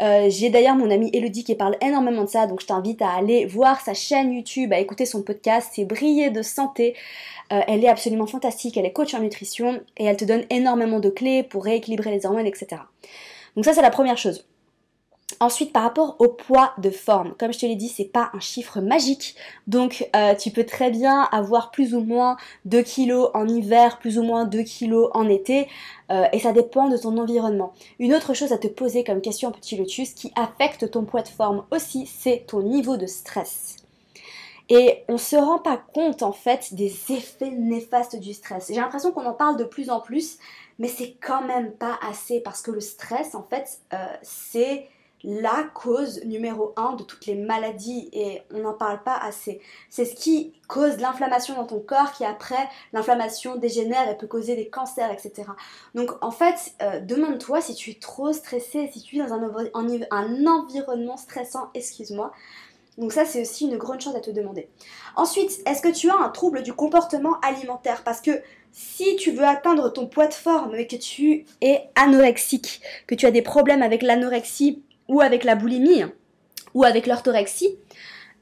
Euh, 0.00 0.26
j'ai 0.30 0.50
d'ailleurs 0.50 0.76
mon 0.76 0.88
amie 0.90 1.10
Elodie 1.12 1.42
qui 1.42 1.56
parle 1.56 1.76
énormément 1.80 2.22
de 2.22 2.28
ça, 2.28 2.46
donc 2.46 2.60
je 2.60 2.66
t'invite 2.66 3.02
à 3.02 3.10
aller 3.10 3.44
voir 3.44 3.80
sa 3.80 3.92
chaîne 3.92 4.32
YouTube, 4.32 4.72
à 4.72 4.78
écouter 4.78 5.04
son 5.04 5.22
podcast, 5.22 5.72
c'est 5.74 5.84
Briller 5.84 6.30
de 6.30 6.42
santé. 6.42 6.94
elle 7.50 7.84
est 7.84 7.88
absolument 7.88 8.28
fantastique, 8.28 8.76
elle 8.76 8.86
est 8.86 8.92
coach 8.92 9.12
en 9.14 9.18
nutrition 9.18 9.80
et 9.96 10.04
elle 10.04 10.16
te 10.16 10.24
donne 10.24 10.44
énormément 10.50 11.00
de 11.00 11.10
clés 11.10 11.42
pour 11.42 11.64
rééquilibrer 11.64 12.12
les 12.12 12.24
hormones, 12.24 12.46
etc. 12.46 12.82
Donc 13.56 13.64
ça 13.64 13.72
c'est 13.74 13.82
la 13.82 13.90
première 13.90 14.16
chose. 14.16 14.46
Ensuite, 15.38 15.72
par 15.72 15.84
rapport 15.84 16.16
au 16.18 16.28
poids 16.28 16.72
de 16.78 16.90
forme, 16.90 17.34
comme 17.38 17.52
je 17.52 17.58
te 17.58 17.66
l'ai 17.66 17.76
dit, 17.76 17.88
c'est 17.88 18.04
pas 18.04 18.30
un 18.34 18.40
chiffre 18.40 18.80
magique. 18.80 19.36
Donc, 19.66 20.08
euh, 20.16 20.34
tu 20.34 20.50
peux 20.50 20.64
très 20.64 20.90
bien 20.90 21.22
avoir 21.32 21.70
plus 21.70 21.94
ou 21.94 22.00
moins 22.00 22.36
2 22.64 22.82
kilos 22.82 23.30
en 23.34 23.46
hiver, 23.46 23.98
plus 23.98 24.18
ou 24.18 24.22
moins 24.22 24.44
2 24.44 24.62
kilos 24.62 25.10
en 25.14 25.28
été, 25.28 25.68
euh, 26.10 26.26
et 26.32 26.40
ça 26.40 26.52
dépend 26.52 26.88
de 26.88 26.96
ton 26.96 27.16
environnement. 27.18 27.72
Une 27.98 28.14
autre 28.14 28.34
chose 28.34 28.52
à 28.52 28.58
te 28.58 28.68
poser 28.68 29.04
comme 29.04 29.20
question, 29.20 29.52
petit 29.52 29.76
lotus, 29.76 30.14
qui 30.14 30.32
affecte 30.34 30.90
ton 30.90 31.04
poids 31.04 31.22
de 31.22 31.28
forme 31.28 31.64
aussi, 31.70 32.06
c'est 32.06 32.44
ton 32.46 32.62
niveau 32.62 32.96
de 32.96 33.06
stress. 33.06 33.76
Et 34.68 35.02
on 35.08 35.18
se 35.18 35.34
rend 35.34 35.58
pas 35.58 35.82
compte 35.92 36.22
en 36.22 36.32
fait 36.32 36.74
des 36.74 36.94
effets 37.10 37.50
néfastes 37.50 38.16
du 38.16 38.32
stress. 38.32 38.68
J'ai 38.68 38.80
l'impression 38.80 39.10
qu'on 39.10 39.26
en 39.26 39.34
parle 39.34 39.56
de 39.56 39.64
plus 39.64 39.90
en 39.90 40.00
plus, 40.00 40.38
mais 40.78 40.86
c'est 40.86 41.16
quand 41.20 41.42
même 41.42 41.72
pas 41.72 41.98
assez 42.08 42.40
parce 42.40 42.62
que 42.62 42.70
le 42.70 42.80
stress 42.80 43.34
en 43.34 43.42
fait, 43.42 43.80
euh, 43.92 43.96
c'est 44.22 44.86
la 45.22 45.64
cause 45.74 46.24
numéro 46.24 46.72
un 46.76 46.94
de 46.94 47.02
toutes 47.02 47.26
les 47.26 47.34
maladies 47.34 48.08
et 48.12 48.42
on 48.52 48.60
n'en 48.60 48.72
parle 48.72 49.02
pas 49.02 49.16
assez. 49.16 49.60
C'est 49.90 50.04
ce 50.04 50.14
qui 50.14 50.54
cause 50.68 50.98
l'inflammation 50.98 51.54
dans 51.54 51.66
ton 51.66 51.80
corps 51.80 52.12
qui 52.12 52.24
après 52.24 52.68
l'inflammation 52.92 53.56
dégénère 53.56 54.08
et 54.08 54.16
peut 54.16 54.26
causer 54.26 54.56
des 54.56 54.68
cancers, 54.68 55.10
etc. 55.10 55.44
Donc 55.94 56.12
en 56.22 56.30
fait, 56.30 56.72
euh, 56.82 57.00
demande-toi 57.00 57.60
si 57.60 57.74
tu 57.74 57.90
es 57.90 57.94
trop 57.94 58.32
stressé, 58.32 58.88
si 58.92 59.02
tu 59.02 59.16
es 59.16 59.26
dans 59.26 59.34
un, 59.34 60.46
environnement 60.46 61.16
stressant, 61.16 61.70
excuse-moi. 61.74 62.32
Donc 62.96 63.12
ça 63.12 63.24
c'est 63.24 63.42
aussi 63.42 63.66
une 63.66 63.76
grande 63.76 64.00
chose 64.00 64.16
à 64.16 64.20
te 64.20 64.30
demander. 64.30 64.68
Ensuite, 65.16 65.60
est-ce 65.66 65.82
que 65.82 65.92
tu 65.92 66.10
as 66.10 66.16
un 66.16 66.28
trouble 66.30 66.62
du 66.62 66.72
comportement 66.72 67.38
alimentaire? 67.40 68.02
Parce 68.04 68.20
que 68.20 68.42
si 68.72 69.16
tu 69.16 69.32
veux 69.32 69.44
atteindre 69.44 69.92
ton 69.92 70.06
poids 70.06 70.28
de 70.28 70.34
forme 70.34 70.74
et 70.76 70.86
que 70.86 70.96
tu 70.96 71.44
es 71.60 71.90
anorexique, 71.94 72.80
que 73.06 73.14
tu 73.14 73.26
as 73.26 73.30
des 73.30 73.42
problèmes 73.42 73.82
avec 73.82 74.02
l'anorexie, 74.02 74.82
ou 75.10 75.20
avec 75.20 75.44
la 75.44 75.56
boulimie 75.56 76.04
ou 76.72 76.84
avec 76.84 77.06
l'orthorexie, 77.08 77.76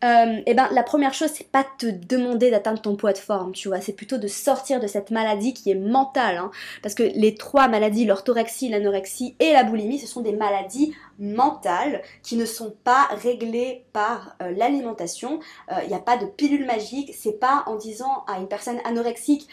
euh, 0.05 0.41
eh 0.47 0.55
ben, 0.55 0.69
la 0.71 0.85
première 0.85 1.13
chose, 1.13 1.31
c'est 1.35 1.51
pas 1.51 1.67
te 1.79 1.87
demander 1.87 2.53
d'atteindre 2.53 2.81
ton 2.81 2.95
poids 2.95 3.13
de 3.13 3.19
forme, 3.19 3.53
tu 3.53 3.67
vois, 3.67 3.81
c'est 3.81 3.93
plutôt 3.93 4.17
de 4.17 4.29
sortir 4.29 4.79
de 4.79 4.87
cette 4.87 5.11
maladie 5.11 5.55
qui 5.55 5.73
est 5.73 5.75
mentale, 5.75 6.37
hein. 6.37 6.51
parce 6.83 6.95
que 6.95 7.03
les 7.03 7.35
trois 7.35 7.67
maladies, 7.67 8.05
l'orthorexie, 8.05 8.69
l'anorexie 8.69 9.35
et 9.41 9.53
la 9.53 9.65
boulimie, 9.65 9.99
ce 9.99 10.07
sont 10.07 10.21
des 10.21 10.33
maladies 10.33 10.95
mentales 11.19 12.03
qui 12.23 12.37
ne 12.37 12.45
sont 12.45 12.77
pas 12.85 13.09
réglées 13.11 13.87
par 13.93 14.37
euh, 14.41 14.53
l'alimentation. 14.57 15.41
Il 15.69 15.75
euh, 15.75 15.87
n'y 15.89 15.95
a 15.95 15.99
pas 15.99 16.17
de 16.17 16.27
pilule 16.27 16.65
magique, 16.65 17.13
c'est 17.19 17.41
pas 17.41 17.65
en 17.67 17.75
disant 17.75 18.25
à 18.29 18.39
une 18.39 18.47
personne 18.47 18.79
anorexique, 18.85 19.49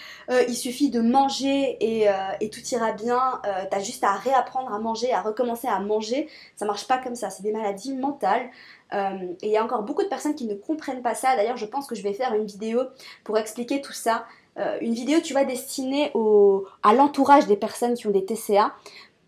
il 0.47 0.55
suffit 0.55 0.91
de 0.91 1.01
manger 1.01 1.77
et, 1.79 2.07
et 2.41 2.49
tout 2.49 2.59
ira 2.71 2.91
bien, 2.91 3.41
t'as 3.69 3.79
juste 3.79 4.03
à 4.03 4.13
réapprendre 4.13 4.73
à 4.73 4.79
manger, 4.79 5.13
à 5.13 5.21
recommencer 5.21 5.67
à 5.67 5.79
manger, 5.79 6.27
ça 6.55 6.65
marche 6.65 6.87
pas 6.87 6.97
comme 6.97 7.15
ça, 7.15 7.29
c'est 7.29 7.43
des 7.43 7.51
maladies 7.51 7.93
mentales. 7.93 8.49
Euh, 8.93 9.33
et 9.41 9.47
il 9.47 9.51
y 9.51 9.57
a 9.57 9.63
encore 9.63 9.83
beaucoup 9.83 10.03
de 10.03 10.07
personnes 10.07 10.35
qui 10.35 10.45
ne 10.45 10.55
comprennent 10.55 11.01
pas 11.01 11.15
ça. 11.15 11.35
D'ailleurs, 11.35 11.57
je 11.57 11.65
pense 11.65 11.87
que 11.87 11.95
je 11.95 12.03
vais 12.03 12.13
faire 12.13 12.33
une 12.33 12.45
vidéo 12.45 12.81
pour 13.23 13.37
expliquer 13.37 13.81
tout 13.81 13.93
ça. 13.93 14.25
Euh, 14.57 14.77
une 14.81 14.93
vidéo, 14.93 15.19
tu 15.21 15.33
vas 15.33 15.43
destinée 15.43 16.11
au, 16.13 16.65
à 16.83 16.93
l'entourage 16.93 17.47
des 17.47 17.57
personnes 17.57 17.95
qui 17.95 18.07
ont 18.07 18.11
des 18.11 18.25
TCA 18.25 18.73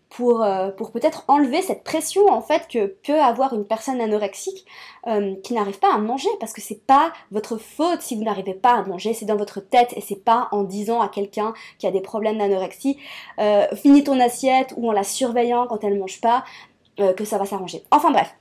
pour, 0.08 0.42
euh, 0.42 0.70
pour 0.70 0.90
peut-être 0.90 1.24
enlever 1.28 1.60
cette 1.60 1.84
pression 1.84 2.26
en 2.28 2.40
fait 2.40 2.66
que 2.66 2.86
peut 2.86 3.20
avoir 3.20 3.52
une 3.52 3.66
personne 3.66 4.00
anorexique 4.00 4.64
qui 5.42 5.54
n'arrive 5.54 5.78
pas 5.78 5.94
à 5.94 5.96
manger 5.96 6.28
parce 6.38 6.52
que 6.52 6.60
c'est 6.60 6.86
pas 6.86 7.12
votre 7.30 7.56
faute 7.56 8.02
si 8.02 8.14
vous 8.14 8.24
n'arrivez 8.24 8.52
pas 8.52 8.74
à 8.74 8.82
manger, 8.82 9.14
c'est 9.14 9.24
dans 9.24 9.36
votre 9.36 9.60
tête 9.60 9.94
et 9.96 10.02
c'est 10.02 10.22
pas 10.22 10.48
en 10.50 10.64
disant 10.64 11.00
à 11.00 11.08
quelqu'un 11.08 11.54
qui 11.78 11.86
a 11.86 11.90
des 11.90 12.02
problèmes 12.02 12.36
d'anorexie 12.36 12.98
finis 13.74 14.04
ton 14.04 14.20
assiette 14.20 14.74
ou 14.76 14.90
en 14.90 14.92
la 14.92 15.04
surveillant 15.04 15.66
quand 15.66 15.82
elle 15.82 15.98
mange 15.98 16.20
pas 16.20 16.44
que 16.98 17.24
ça 17.24 17.38
va 17.38 17.46
s'arranger. 17.46 17.84
Enfin 17.90 18.10
bref. 18.10 18.34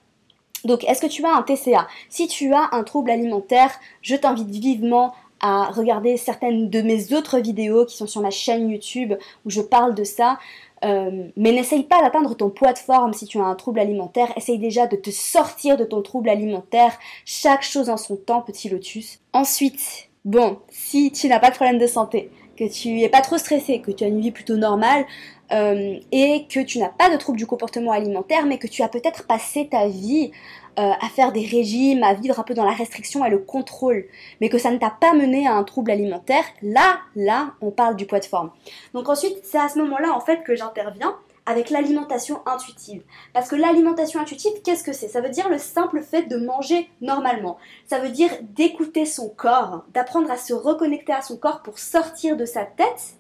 Donc, 0.66 0.84
est-ce 0.84 1.02
que 1.02 1.08
tu 1.08 1.26
as 1.26 1.36
un 1.36 1.44
TCA 1.44 1.88
Si 2.10 2.28
tu 2.28 2.54
as 2.54 2.70
un 2.72 2.84
trouble 2.84 3.12
alimentaire, 3.12 3.72
je 4.02 4.16
t'invite 4.16 4.50
vivement 4.50 5.14
à 5.40 5.66
regarder 5.66 6.18
certaines 6.18 6.70
de 6.70 6.82
mes 6.82 7.14
autres 7.14 7.40
vidéos 7.40 7.86
qui 7.86 7.96
sont 7.96 8.08
sur 8.08 8.22
ma 8.22 8.32
chaîne 8.32 8.70
YouTube 8.70 9.14
où 9.46 9.50
je 9.50 9.62
parle 9.62 9.94
de 9.94 10.04
ça. 10.04 10.40
Euh, 10.86 11.30
mais 11.36 11.52
n'essaye 11.52 11.84
pas 11.84 12.02
d'atteindre 12.02 12.36
ton 12.36 12.50
poids 12.50 12.74
de 12.74 12.78
forme 12.78 13.14
si 13.14 13.26
tu 13.26 13.40
as 13.40 13.44
un 13.44 13.56
trouble 13.56 13.80
alimentaire. 13.80 14.32
Essaye 14.36 14.60
déjà 14.60 14.88
de 14.88 14.96
te 14.96 15.10
sortir 15.10 15.78
de 15.78 15.84
ton 15.84 16.02
trouble 16.02 16.30
alimentaire. 16.30 16.98
Chaque 17.26 17.64
chose 17.64 17.90
en 17.90 17.98
son 17.98 18.16
temps, 18.16 18.42
petit 18.42 18.70
lotus. 18.70 19.20
Ensuite, 19.34 20.10
bon, 20.26 20.60
si 20.70 21.12
tu 21.12 21.28
n'as 21.28 21.40
pas 21.40 21.50
de 21.50 21.56
problème 21.56 21.80
de 21.80 21.88
santé, 21.88 22.30
que 22.58 22.66
tu 22.66 22.90
n'es 22.90 23.10
pas 23.10 23.22
trop 23.22 23.38
stressé, 23.38 23.80
que 23.80 23.92
tu 23.92 24.04
as 24.04 24.08
une 24.08 24.20
vie 24.20 24.32
plutôt 24.32 24.58
normale, 24.58 25.06
euh, 25.52 26.00
et 26.12 26.46
que 26.50 26.60
tu 26.60 26.80
n'as 26.80 26.90
pas 26.90 27.10
de 27.10 27.16
trouble 27.16 27.38
du 27.38 27.46
comportement 27.46 27.92
alimentaire, 27.92 28.46
mais 28.46 28.58
que 28.58 28.68
tu 28.68 28.84
as 28.84 28.90
peut-être 28.90 29.26
passé 29.26 29.68
ta 29.70 29.88
vie 29.88 30.32
euh, 30.78 30.92
à 31.02 31.10
faire 31.10 31.32
des 31.32 31.46
régimes, 31.46 32.04
à 32.04 32.14
vivre 32.14 32.40
un 32.40 32.44
peu 32.44 32.54
dans 32.54 32.66
la 32.66 32.72
restriction 32.72 33.24
et 33.26 33.30
le 33.30 33.40
contrôle, 33.40 34.06
mais 34.42 34.50
que 34.50 34.58
ça 34.58 34.72
ne 34.72 34.78
t'a 34.78 34.90
pas 34.90 35.14
mené 35.14 35.48
à 35.48 35.54
un 35.54 35.64
trouble 35.64 35.92
alimentaire, 35.92 36.44
là, 36.62 37.00
là, 37.16 37.54
on 37.62 37.72
parle 37.72 37.96
du 37.96 38.06
poids 38.06 38.20
de 38.20 38.26
forme. 38.26 38.52
Donc 38.94 39.08
ensuite, 39.08 39.40
c'est 39.44 39.58
à 39.58 39.70
ce 39.70 39.80
moment-là 39.80 40.12
en 40.14 40.20
fait 40.20 40.44
que 40.44 40.56
j'interviens 40.56 41.16
avec 41.48 41.70
l'alimentation 41.70 42.42
intuitive. 42.46 43.02
Parce 43.34 43.48
que 43.48 43.56
l'alimentation 43.56 44.20
intuitive, 44.20 44.52
qu'est-ce 44.64 44.84
que 44.84 44.92
c'est? 44.92 45.08
Ça 45.08 45.22
veut 45.22 45.30
dire 45.30 45.50
le 45.50 45.58
simple 45.58 46.04
fait 46.04 46.24
de 46.24 46.36
manger 46.36 46.90
normalement. 47.02 47.58
Ça 47.88 48.00
veut 48.00 48.10
dire 48.10 48.30
d'écouter 48.42 49.06
son 49.06 49.30
corps, 49.30 49.86
d'apprendre 49.94 50.30
à 50.30 50.38
se 50.38 50.54
reconnecter 50.54 51.14
à 51.14 51.22
son 51.22 51.38
corps 51.38 51.64
pour 51.64 51.80
sortir 51.80 52.36
de 52.36 52.46
sa 52.46 52.66
tête 52.66 53.16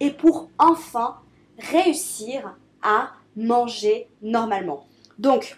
et 0.00 0.10
pour 0.10 0.50
enfin 0.58 1.18
réussir 1.58 2.56
à 2.82 3.12
manger 3.36 4.08
normalement. 4.20 4.84
Donc, 5.18 5.56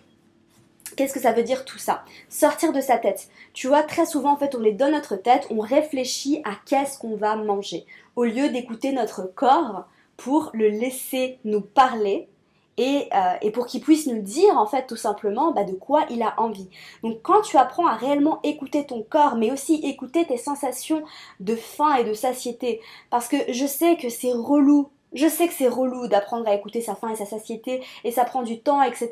Qu'est-ce 0.96 1.12
que 1.12 1.20
ça 1.20 1.32
veut 1.32 1.42
dire 1.42 1.64
tout 1.64 1.78
ça? 1.78 2.02
Sortir 2.28 2.72
de 2.72 2.80
sa 2.80 2.96
tête. 2.96 3.28
Tu 3.52 3.68
vois, 3.68 3.82
très 3.82 4.06
souvent, 4.06 4.32
en 4.32 4.36
fait, 4.36 4.54
on 4.54 4.64
est 4.64 4.72
dans 4.72 4.90
notre 4.90 5.16
tête, 5.16 5.46
on 5.50 5.60
réfléchit 5.60 6.40
à 6.44 6.52
qu'est-ce 6.64 6.98
qu'on 6.98 7.14
va 7.14 7.36
manger. 7.36 7.84
Au 8.16 8.24
lieu 8.24 8.48
d'écouter 8.48 8.90
notre 8.92 9.22
corps 9.22 9.86
pour 10.18 10.50
le 10.52 10.68
laisser 10.68 11.38
nous 11.44 11.62
parler 11.62 12.28
et, 12.76 13.08
euh, 13.14 13.34
et 13.40 13.50
pour 13.50 13.66
qu'il 13.66 13.80
puisse 13.80 14.06
nous 14.06 14.20
dire, 14.20 14.56
en 14.56 14.66
fait, 14.66 14.86
tout 14.86 14.96
simplement, 14.96 15.52
bah, 15.52 15.64
de 15.64 15.72
quoi 15.72 16.04
il 16.10 16.22
a 16.22 16.34
envie. 16.38 16.68
Donc, 17.02 17.22
quand 17.22 17.40
tu 17.40 17.56
apprends 17.56 17.86
à 17.86 17.94
réellement 17.94 18.40
écouter 18.42 18.84
ton 18.84 19.02
corps, 19.02 19.36
mais 19.36 19.50
aussi 19.50 19.74
écouter 19.84 20.26
tes 20.26 20.36
sensations 20.36 21.02
de 21.40 21.56
faim 21.56 21.96
et 21.96 22.04
de 22.04 22.12
satiété, 22.12 22.80
parce 23.10 23.26
que 23.26 23.36
je 23.48 23.66
sais 23.66 23.96
que 23.96 24.10
c'est 24.10 24.32
relou 24.32 24.90
je 25.14 25.26
sais 25.26 25.48
que 25.48 25.54
c'est 25.54 25.68
relou 25.68 26.06
d'apprendre 26.06 26.46
à 26.48 26.54
écouter 26.54 26.82
sa 26.82 26.94
faim 26.94 27.08
et 27.08 27.16
sa 27.16 27.24
satiété 27.24 27.82
et 28.04 28.12
ça 28.12 28.26
prend 28.26 28.42
du 28.42 28.60
temps, 28.60 28.82
etc. 28.82 29.10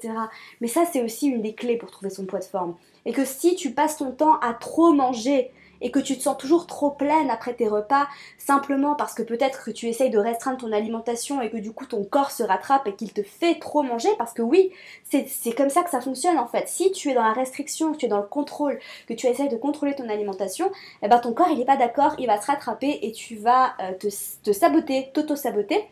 Mais 0.60 0.68
ça, 0.68 0.84
c'est 0.84 1.02
aussi 1.02 1.28
une 1.28 1.40
des 1.40 1.54
clés 1.54 1.78
pour 1.78 1.90
trouver 1.90 2.10
son 2.10 2.26
poids 2.26 2.40
de 2.40 2.44
forme. 2.44 2.74
Et 3.06 3.12
que 3.12 3.24
si 3.24 3.54
tu 3.54 3.72
passes 3.72 3.96
ton 3.96 4.12
temps 4.12 4.38
à 4.40 4.52
trop 4.52 4.92
manger 4.92 5.50
et 5.80 5.90
que 5.90 5.98
tu 5.98 6.16
te 6.16 6.22
sens 6.22 6.36
toujours 6.36 6.66
trop 6.66 6.90
pleine 6.90 7.30
après 7.30 7.54
tes 7.54 7.68
repas, 7.68 8.06
simplement 8.38 8.94
parce 8.94 9.14
que 9.14 9.22
peut-être 9.22 9.64
que 9.64 9.70
tu 9.70 9.86
essayes 9.86 10.10
de 10.10 10.18
restreindre 10.18 10.58
ton 10.58 10.72
alimentation 10.72 11.40
et 11.40 11.50
que 11.50 11.56
du 11.56 11.72
coup 11.72 11.86
ton 11.86 12.04
corps 12.04 12.30
se 12.30 12.42
rattrape 12.42 12.86
et 12.86 12.94
qu'il 12.94 13.12
te 13.12 13.22
fait 13.22 13.58
trop 13.58 13.82
manger, 13.82 14.08
parce 14.18 14.32
que 14.32 14.42
oui, 14.42 14.72
c'est 15.04 15.52
comme 15.52 15.70
ça 15.70 15.82
que 15.82 15.90
ça 15.90 16.00
fonctionne 16.00 16.38
en 16.38 16.46
fait. 16.46 16.68
Si 16.68 16.92
tu 16.92 17.10
es 17.10 17.14
dans 17.14 17.22
la 17.22 17.32
restriction, 17.32 17.92
que 17.92 17.98
tu 17.98 18.06
es 18.06 18.08
dans 18.08 18.20
le 18.20 18.26
contrôle, 18.26 18.78
que 19.08 19.14
tu 19.14 19.26
essayes 19.26 19.48
de 19.48 19.56
contrôler 19.56 19.94
ton 19.94 20.08
alimentation, 20.08 20.70
eh 21.02 21.08
ben 21.08 21.18
ton 21.18 21.32
corps 21.32 21.48
il 21.50 21.58
n'est 21.58 21.64
pas 21.64 21.76
d'accord, 21.76 22.14
il 22.18 22.26
va 22.26 22.40
se 22.40 22.46
rattraper 22.46 22.98
et 23.02 23.12
tu 23.12 23.36
vas 23.36 23.74
euh, 23.80 23.92
te, 23.92 24.52
saboter, 24.52 25.10
t'auto-saboter. 25.12 25.84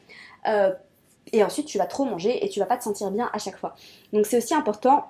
Euh, 0.49 0.73
et 1.33 1.43
ensuite 1.43 1.67
tu 1.67 1.79
vas 1.79 1.87
trop 1.87 2.05
manger 2.05 2.45
et 2.45 2.49
tu 2.49 2.61
vas 2.61 2.67
pas 2.67 2.77
te 2.77 2.85
sentir 2.85 3.11
bien 3.11 3.31
à 3.33 3.39
chaque 3.39 3.57
fois. 3.57 3.75
Donc 4.13 4.27
c'est 4.27 4.37
aussi 4.37 4.55
important 4.55 5.07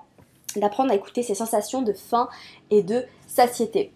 d'apprendre 0.55 0.91
à 0.91 0.95
écouter 0.95 1.23
ces 1.23 1.35
sensations 1.35 1.81
de 1.81 1.93
faim 1.93 2.29
et 2.71 2.83
de 2.83 3.05
satiété. 3.27 3.91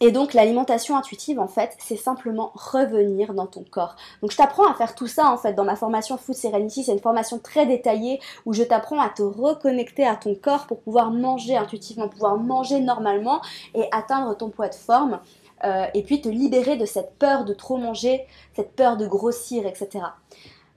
Et 0.00 0.10
donc 0.10 0.34
l'alimentation 0.34 0.96
intuitive 0.96 1.38
en 1.38 1.46
fait, 1.46 1.76
c'est 1.78 1.96
simplement 1.96 2.50
revenir 2.54 3.32
dans 3.32 3.46
ton 3.46 3.64
corps. 3.64 3.96
Donc 4.22 4.32
je 4.32 4.36
t'apprends 4.36 4.68
à 4.68 4.74
faire 4.74 4.94
tout 4.94 5.06
ça 5.06 5.30
en 5.30 5.36
fait 5.36 5.52
dans 5.52 5.64
ma 5.64 5.76
formation 5.76 6.16
Food 6.16 6.34
Serenity, 6.34 6.84
c'est 6.84 6.92
une 6.92 7.00
formation 7.00 7.38
très 7.38 7.64
détaillée 7.66 8.20
où 8.44 8.52
je 8.52 8.64
t'apprends 8.64 9.00
à 9.00 9.08
te 9.08 9.22
reconnecter 9.22 10.04
à 10.06 10.16
ton 10.16 10.34
corps 10.34 10.66
pour 10.66 10.80
pouvoir 10.80 11.10
manger 11.10 11.56
intuitivement, 11.56 12.08
pouvoir 12.08 12.36
manger 12.38 12.80
normalement 12.80 13.40
et 13.74 13.84
atteindre 13.92 14.36
ton 14.36 14.50
poids 14.50 14.68
de 14.68 14.74
forme. 14.74 15.20
Euh, 15.62 15.86
et 15.94 16.02
puis 16.02 16.20
te 16.20 16.28
libérer 16.28 16.76
de 16.76 16.84
cette 16.84 17.16
peur 17.18 17.44
de 17.44 17.54
trop 17.54 17.78
manger, 17.78 18.26
cette 18.54 18.74
peur 18.74 18.98
de 18.98 19.06
grossir, 19.06 19.66
etc. 19.66 20.04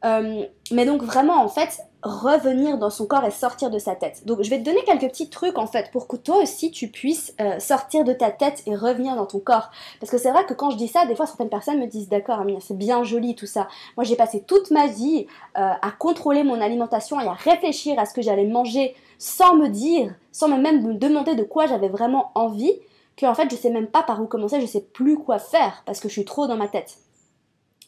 Euh, 0.07 0.45
mais 0.71 0.85
donc 0.85 1.03
vraiment 1.03 1.43
en 1.43 1.49
fait 1.49 1.81
revenir 2.03 2.77
dans 2.77 2.89
son 2.89 3.05
corps 3.05 3.25
et 3.25 3.31
sortir 3.31 3.69
de 3.69 3.79
sa 3.79 3.95
tête. 3.95 4.25
Donc 4.25 4.41
je 4.41 4.49
vais 4.49 4.59
te 4.59 4.63
donner 4.63 4.81
quelques 4.85 5.09
petits 5.09 5.29
trucs 5.29 5.57
en 5.57 5.67
fait 5.67 5.91
pour 5.91 6.07
que 6.07 6.15
toi 6.15 6.37
aussi 6.37 6.71
tu 6.71 6.87
puisses 6.87 7.33
euh, 7.41 7.59
sortir 7.59 8.03
de 8.03 8.13
ta 8.13 8.31
tête 8.31 8.63
et 8.67 8.75
revenir 8.75 9.15
dans 9.15 9.25
ton 9.25 9.39
corps. 9.39 9.69
Parce 9.99 10.11
que 10.11 10.17
c'est 10.17 10.31
vrai 10.31 10.45
que 10.45 10.53
quand 10.53 10.69
je 10.69 10.77
dis 10.77 10.87
ça, 10.87 11.05
des 11.05 11.15
fois 11.15 11.25
certaines 11.25 11.49
personnes 11.49 11.79
me 11.79 11.87
disent 11.87 12.07
d'accord 12.07 12.39
Amina 12.39 12.59
c'est 12.61 12.77
bien 12.77 13.03
joli 13.03 13.35
tout 13.35 13.47
ça. 13.47 13.67
Moi 13.97 14.05
j'ai 14.05 14.15
passé 14.15 14.43
toute 14.47 14.71
ma 14.71 14.87
vie 14.87 15.27
euh, 15.57 15.73
à 15.81 15.91
contrôler 15.91 16.43
mon 16.43 16.61
alimentation 16.61 17.19
et 17.19 17.27
à 17.27 17.33
réfléchir 17.33 17.99
à 17.99 18.05
ce 18.05 18.13
que 18.13 18.21
j'allais 18.21 18.45
manger 18.45 18.95
sans 19.17 19.55
me 19.55 19.67
dire, 19.67 20.13
sans 20.31 20.47
même 20.47 20.85
me 20.85 20.93
demander 20.93 21.35
de 21.35 21.43
quoi 21.43 21.65
j'avais 21.65 21.89
vraiment 21.89 22.31
envie, 22.35 22.73
que 23.17 23.25
en 23.25 23.33
fait 23.33 23.49
je 23.49 23.55
sais 23.55 23.71
même 23.71 23.87
pas 23.87 24.03
par 24.03 24.21
où 24.21 24.27
commencer, 24.27 24.61
je 24.61 24.67
sais 24.67 24.81
plus 24.81 25.17
quoi 25.17 25.39
faire 25.39 25.81
parce 25.85 25.99
que 25.99 26.07
je 26.07 26.13
suis 26.13 26.25
trop 26.25 26.47
dans 26.47 26.55
ma 26.55 26.67
tête. 26.67 26.97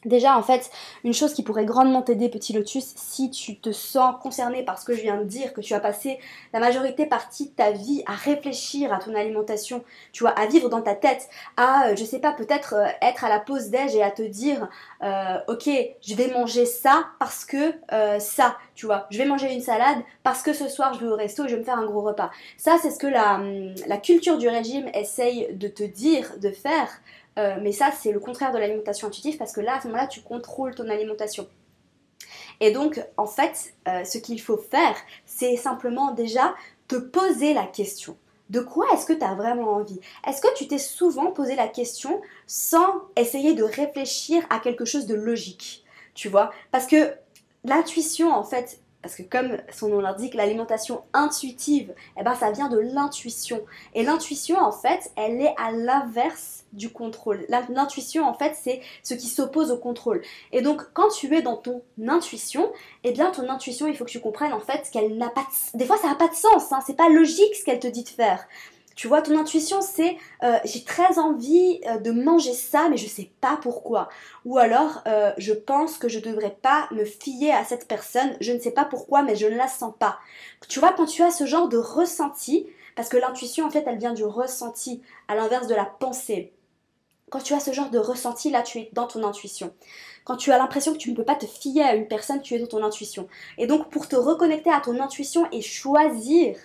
Déjà, 0.06 0.38
en 0.38 0.42
fait, 0.42 0.70
une 1.04 1.12
chose 1.12 1.34
qui 1.34 1.42
pourrait 1.42 1.66
grandement 1.66 2.00
t'aider, 2.00 2.30
petit 2.30 2.54
lotus, 2.54 2.94
si 2.96 3.30
tu 3.30 3.58
te 3.58 3.70
sens 3.70 4.14
concerné 4.22 4.62
par 4.62 4.78
ce 4.78 4.86
que 4.86 4.94
je 4.94 5.02
viens 5.02 5.18
de 5.18 5.24
dire, 5.24 5.52
que 5.52 5.60
tu 5.60 5.74
as 5.74 5.80
passé 5.80 6.18
la 6.54 6.60
majorité 6.60 7.04
partie 7.04 7.50
de 7.50 7.54
ta 7.54 7.70
vie 7.70 8.02
à 8.06 8.14
réfléchir 8.14 8.94
à 8.94 8.98
ton 8.98 9.14
alimentation, 9.14 9.84
tu 10.12 10.24
vois, 10.24 10.30
à 10.30 10.46
vivre 10.46 10.70
dans 10.70 10.80
ta 10.80 10.94
tête, 10.94 11.28
à, 11.58 11.88
euh, 11.88 11.96
je 11.96 12.04
sais 12.04 12.18
pas, 12.18 12.32
peut-être 12.32 12.74
euh, 12.74 12.86
être 13.02 13.24
à 13.24 13.28
la 13.28 13.40
pause 13.40 13.68
déj 13.68 13.94
et 13.94 14.02
à 14.02 14.10
te 14.10 14.22
dire, 14.22 14.68
euh, 15.02 15.36
ok, 15.48 15.68
je 16.00 16.14
vais 16.14 16.28
manger 16.28 16.64
ça 16.64 17.08
parce 17.18 17.44
que 17.44 17.74
ça, 18.18 18.56
tu 18.74 18.86
vois, 18.86 19.06
je 19.10 19.18
vais 19.18 19.26
manger 19.26 19.52
une 19.52 19.60
salade 19.60 19.98
parce 20.22 20.42
que 20.42 20.52
ce 20.52 20.68
soir 20.68 20.94
je 20.94 21.00
vais 21.00 21.10
au 21.12 21.16
resto 21.16 21.44
et 21.44 21.48
je 21.48 21.54
vais 21.54 21.60
me 21.60 21.64
faire 21.64 21.78
un 21.78 21.86
gros 21.86 22.00
repas. 22.00 22.30
Ça, 22.56 22.76
c'est 22.80 22.90
ce 22.90 22.98
que 22.98 23.06
la, 23.06 23.34
hum, 23.34 23.74
la 23.86 23.98
culture 23.98 24.38
du 24.38 24.48
régime 24.48 24.88
essaye 24.94 25.48
de 25.52 25.68
te 25.68 25.82
dire 25.82 26.32
de 26.40 26.50
faire 26.50 26.88
euh, 27.40 27.56
mais 27.62 27.72
ça, 27.72 27.90
c'est 27.90 28.12
le 28.12 28.20
contraire 28.20 28.52
de 28.52 28.58
l'alimentation 28.58 29.08
intuitive 29.08 29.38
parce 29.38 29.52
que 29.52 29.60
là, 29.60 29.76
à 29.76 29.80
ce 29.80 29.86
moment-là, 29.86 30.06
tu 30.06 30.20
contrôles 30.20 30.74
ton 30.74 30.88
alimentation. 30.88 31.48
Et 32.60 32.70
donc, 32.70 33.02
en 33.16 33.26
fait, 33.26 33.72
euh, 33.88 34.04
ce 34.04 34.18
qu'il 34.18 34.40
faut 34.40 34.58
faire, 34.58 34.94
c'est 35.24 35.56
simplement 35.56 36.12
déjà 36.12 36.54
te 36.88 36.96
poser 36.96 37.54
la 37.54 37.66
question. 37.66 38.16
De 38.50 38.60
quoi 38.60 38.86
est-ce 38.92 39.06
que 39.06 39.12
tu 39.12 39.24
as 39.24 39.34
vraiment 39.34 39.74
envie? 39.74 40.00
Est-ce 40.26 40.42
que 40.42 40.54
tu 40.56 40.68
t'es 40.68 40.78
souvent 40.78 41.30
posé 41.30 41.54
la 41.54 41.68
question 41.68 42.20
sans 42.46 43.02
essayer 43.16 43.54
de 43.54 43.62
réfléchir 43.62 44.44
à 44.50 44.58
quelque 44.58 44.84
chose 44.84 45.06
de 45.06 45.14
logique? 45.14 45.84
Tu 46.14 46.28
vois? 46.28 46.50
Parce 46.72 46.86
que 46.86 47.14
l'intuition, 47.64 48.30
en 48.30 48.44
fait, 48.44 48.80
parce 49.02 49.14
que 49.14 49.22
comme 49.22 49.56
son 49.72 49.88
nom 49.88 50.00
l'indique, 50.00 50.34
l'alimentation 50.34 51.02
intuitive, 51.12 51.94
eh 52.18 52.22
ben 52.22 52.34
ça 52.34 52.50
vient 52.50 52.68
de 52.68 52.78
l'intuition. 52.78 53.62
Et 53.94 54.02
l'intuition, 54.02 54.58
en 54.58 54.72
fait, 54.72 55.10
elle 55.16 55.40
est 55.40 55.54
à 55.56 55.72
l'inverse 55.72 56.64
du 56.72 56.90
contrôle. 56.90 57.44
L'intuition, 57.48 58.28
en 58.28 58.34
fait, 58.34 58.54
c'est 58.60 58.80
ce 59.02 59.14
qui 59.14 59.26
s'oppose 59.26 59.70
au 59.70 59.78
contrôle. 59.78 60.22
Et 60.52 60.62
donc, 60.62 60.82
quand 60.92 61.08
tu 61.08 61.34
es 61.34 61.42
dans 61.42 61.56
ton 61.56 61.82
intuition, 62.06 62.70
eh 63.04 63.12
bien, 63.12 63.30
ton 63.30 63.48
intuition, 63.48 63.86
il 63.88 63.96
faut 63.96 64.04
que 64.04 64.10
tu 64.10 64.20
comprennes, 64.20 64.52
en 64.52 64.60
fait, 64.60 64.88
qu'elle 64.92 65.16
n'a 65.16 65.30
pas 65.30 65.46
Des 65.74 65.86
fois, 65.86 65.96
ça 65.96 66.08
n'a 66.08 66.14
pas 66.14 66.28
de 66.28 66.34
sens, 66.34 66.72
hein, 66.72 66.80
c'est 66.86 66.96
pas 66.96 67.08
logique 67.08 67.54
ce 67.54 67.64
qu'elle 67.64 67.80
te 67.80 67.88
dit 67.88 68.04
de 68.04 68.08
faire. 68.08 68.46
Tu 69.00 69.08
vois, 69.08 69.22
ton 69.22 69.38
intuition, 69.38 69.80
c'est 69.80 70.18
euh, 70.42 70.58
j'ai 70.66 70.84
très 70.84 71.18
envie 71.18 71.80
euh, 71.86 71.96
de 71.96 72.10
manger 72.10 72.52
ça, 72.52 72.90
mais 72.90 72.98
je 72.98 73.06
sais 73.06 73.30
pas 73.40 73.58
pourquoi. 73.62 74.10
Ou 74.44 74.58
alors, 74.58 75.02
euh, 75.06 75.32
je 75.38 75.54
pense 75.54 75.96
que 75.96 76.06
je 76.06 76.18
devrais 76.18 76.54
pas 76.60 76.86
me 76.90 77.06
fier 77.06 77.50
à 77.52 77.64
cette 77.64 77.88
personne, 77.88 78.36
je 78.42 78.52
ne 78.52 78.58
sais 78.58 78.72
pas 78.72 78.84
pourquoi, 78.84 79.22
mais 79.22 79.36
je 79.36 79.46
ne 79.46 79.56
la 79.56 79.68
sens 79.68 79.94
pas. 79.98 80.18
Tu 80.68 80.80
vois, 80.80 80.92
quand 80.92 81.06
tu 81.06 81.22
as 81.22 81.30
ce 81.30 81.46
genre 81.46 81.70
de 81.70 81.78
ressenti, 81.78 82.66
parce 82.94 83.08
que 83.08 83.16
l'intuition, 83.16 83.64
en 83.64 83.70
fait, 83.70 83.84
elle 83.86 83.96
vient 83.96 84.12
du 84.12 84.22
ressenti, 84.24 85.00
à 85.28 85.34
l'inverse 85.34 85.66
de 85.66 85.74
la 85.74 85.86
pensée. 85.86 86.52
Quand 87.30 87.40
tu 87.40 87.54
as 87.54 87.60
ce 87.60 87.72
genre 87.72 87.88
de 87.88 87.98
ressenti, 87.98 88.50
là, 88.50 88.60
tu 88.60 88.80
es 88.80 88.90
dans 88.92 89.06
ton 89.06 89.24
intuition. 89.24 89.72
Quand 90.24 90.36
tu 90.36 90.52
as 90.52 90.58
l'impression 90.58 90.92
que 90.92 90.98
tu 90.98 91.10
ne 91.10 91.16
peux 91.16 91.24
pas 91.24 91.36
te 91.36 91.46
fier 91.46 91.84
à 91.84 91.94
une 91.94 92.06
personne, 92.06 92.42
tu 92.42 92.54
es 92.54 92.58
dans 92.58 92.66
ton 92.66 92.84
intuition. 92.84 93.28
Et 93.56 93.66
donc, 93.66 93.88
pour 93.88 94.08
te 94.08 94.16
reconnecter 94.16 94.70
à 94.70 94.80
ton 94.80 95.00
intuition 95.00 95.48
et 95.52 95.62
choisir 95.62 96.58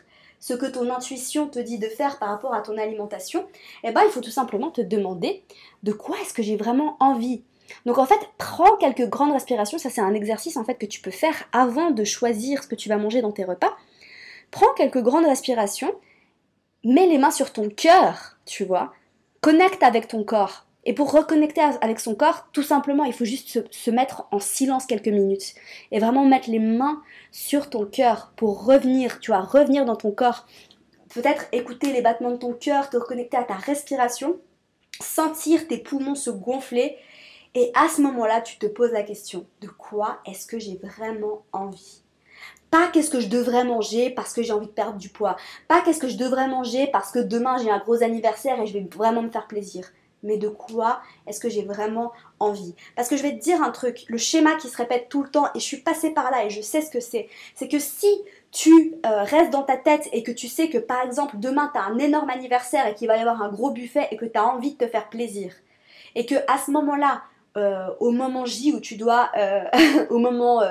ce 0.46 0.54
que 0.54 0.68
ton 0.68 0.92
intuition 0.92 1.48
te 1.48 1.58
dit 1.58 1.80
de 1.80 1.88
faire 1.88 2.20
par 2.20 2.30
rapport 2.30 2.54
à 2.54 2.62
ton 2.62 2.78
alimentation, 2.78 3.48
eh 3.84 3.92
ben, 3.92 4.04
il 4.06 4.12
faut 4.12 4.22
tout 4.22 4.30
simplement 4.30 4.70
te 4.70 4.80
demander 4.80 5.44
de 5.82 5.92
quoi 5.92 6.18
est-ce 6.22 6.36
que 6.36 6.44
j'ai 6.44 6.56
vraiment 6.56 6.98
envie. 7.00 7.42
Donc 7.88 7.98
en 7.98 8.06
fait, 8.06 8.20
prends 8.38 8.78
quelques 8.78 9.10
grandes 9.10 9.32
respirations, 9.32 9.80
ça 9.80 9.90
c'est 9.90 10.02
un 10.02 10.14
exercice 10.14 10.56
en 10.56 10.64
fait 10.64 10.76
que 10.76 10.86
tu 10.86 11.02
peux 11.02 11.10
faire 11.10 11.46
avant 11.52 11.90
de 11.90 12.04
choisir 12.04 12.62
ce 12.62 12.68
que 12.68 12.76
tu 12.76 12.90
vas 12.90 12.98
manger 12.98 13.24
dans 13.24 13.32
tes 13.32 13.44
repas. 13.44 13.76
Prends 14.52 14.72
quelques 14.78 15.02
grandes 15.02 15.26
respirations, 15.26 15.96
mets 16.84 17.08
les 17.08 17.18
mains 17.18 17.32
sur 17.32 17.52
ton 17.52 17.68
cœur, 17.68 18.38
tu 18.46 18.66
vois, 18.66 18.94
connecte 19.42 19.82
avec 19.82 20.08
ton 20.08 20.24
corps. 20.24 20.65
Et 20.86 20.94
pour 20.94 21.12
reconnecter 21.12 21.62
avec 21.82 22.00
son 22.00 22.14
corps, 22.14 22.48
tout 22.52 22.62
simplement, 22.62 23.06
il 23.06 23.14
faut 23.14 23.26
juste 23.26 23.68
se, 23.72 23.92
mettre 23.92 24.28
en 24.32 24.40
silence 24.40 24.86
quelques 24.86 25.08
minutes 25.08 25.56
et 25.92 26.00
vraiment 26.00 26.26
mettre 26.26 26.50
les 26.50 26.60
mains 26.60 27.02
sur 27.32 27.70
ton 27.72 27.86
cœur 27.86 28.34
pour 28.36 28.66
revenir, 28.66 29.20
tu 29.20 29.32
vois, 29.32 29.42
revenir 29.42 29.86
dans 29.86 29.96
ton 29.96 30.12
corps. 30.12 30.46
Peut-être 31.10 31.46
écouter 31.52 31.92
les 31.92 32.02
battements 32.02 32.32
de 32.32 32.38
ton 32.38 32.54
cœur, 32.54 32.90
te 32.90 32.98
reconnecter 32.98 33.38
à 33.38 33.44
ta 33.44 33.56
respiration, 33.56 34.38
sentir 35.02 35.68
tes 35.68 35.80
poumons 35.80 36.16
se 36.16 36.30
gonfler. 36.30 36.98
Et 37.56 37.72
à 37.74 37.88
ce 37.90 38.02
moment-là, 38.02 38.42
tu 38.42 38.58
te 38.58 38.68
poses 38.68 38.92
la 38.92 39.04
question 39.04 39.48
de 39.62 39.68
quoi 39.68 40.20
est-ce 40.28 40.46
que 40.46 40.60
j'ai 40.60 40.78
vraiment 40.78 41.46
envie? 41.52 42.04
Pas 42.70 42.90
qu'est-ce 42.90 43.10
que 43.10 43.22
je 43.22 43.30
devrais 43.30 43.64
manger 43.64 44.10
parce 44.10 44.34
que 44.34 44.44
j'ai 44.44 44.52
envie 44.52 44.68
de 44.68 44.72
perdre 44.72 45.00
du 45.00 45.10
poids. 45.10 45.38
Pas 45.68 45.82
qu'est-ce 45.82 46.00
que 46.00 46.10
je 46.10 46.18
devrais 46.18 46.48
manger 46.48 46.88
parce 46.88 47.12
que 47.12 47.20
demain 47.20 47.58
j'ai 47.58 47.72
un 47.72 47.80
gros 47.80 48.04
anniversaire 48.04 48.60
et 48.62 48.68
je 48.68 48.74
vais 48.74 48.86
vraiment 48.94 49.22
me 49.22 49.32
faire 49.32 49.48
plaisir 49.48 49.90
mais 50.26 50.38
de 50.38 50.50
quoi 50.50 51.02
est-ce 51.28 51.40
que 51.40 51.50
j'ai 51.50 51.64
vraiment 51.64 52.12
envie? 52.40 52.76
Parce 52.96 53.08
que 53.08 53.16
je 53.16 53.24
vais 53.24 53.32
te 53.32 53.42
dire 53.42 53.62
un 53.62 53.72
truc, 53.72 54.06
le 54.08 54.18
schéma 54.18 54.56
qui 54.56 54.68
se 54.68 54.78
répète 54.78 55.08
tout 55.10 55.24
le 55.24 55.30
temps, 55.30 55.48
et 55.56 55.60
je 55.60 55.64
suis 55.64 55.78
passée 55.78 56.12
par 56.12 56.32
là 56.32 56.46
et 56.46 56.50
je 56.50 56.62
sais 56.62 56.82
ce 56.82 56.90
que 56.90 57.00
c'est, 57.00 57.30
c'est 57.54 57.68
que 57.68 57.80
si 57.80 58.10
tu 58.52 58.96
euh, 59.06 59.24
restes 59.24 59.52
dans 59.52 59.64
ta 59.64 59.78
tête 59.78 60.10
et 60.12 60.24
que 60.24 60.32
tu 60.32 60.48
sais 60.48 60.70
que 60.70 60.78
par 60.78 61.02
exemple 61.02 61.36
demain 61.38 61.70
tu 61.74 61.80
as 61.80 61.84
un 61.84 61.98
énorme 61.98 62.30
anniversaire 62.30 62.88
et 62.88 62.96
qu'il 62.96 63.08
va 63.08 63.18
y 63.18 63.20
avoir 63.20 63.42
un 63.42 63.50
gros 63.50 63.72
buffet 63.72 64.08
et 64.12 64.18
que 64.18 64.26
tu 64.26 64.38
as 64.38 64.46
envie 64.46 64.74
de 64.74 64.78
te 64.78 64.88
faire 64.88 65.10
plaisir, 65.10 65.54
et 66.16 66.26
que 66.26 66.36
à 66.48 66.58
ce 66.58 66.72
moment-là, 66.72 67.24
euh, 67.58 67.88
au 68.00 68.12
moment 68.12 68.46
J 68.46 68.74
où 68.74 68.80
tu 68.80 68.96
dois, 68.96 69.30
euh, 69.38 69.64
au 70.10 70.18
moment, 70.18 70.62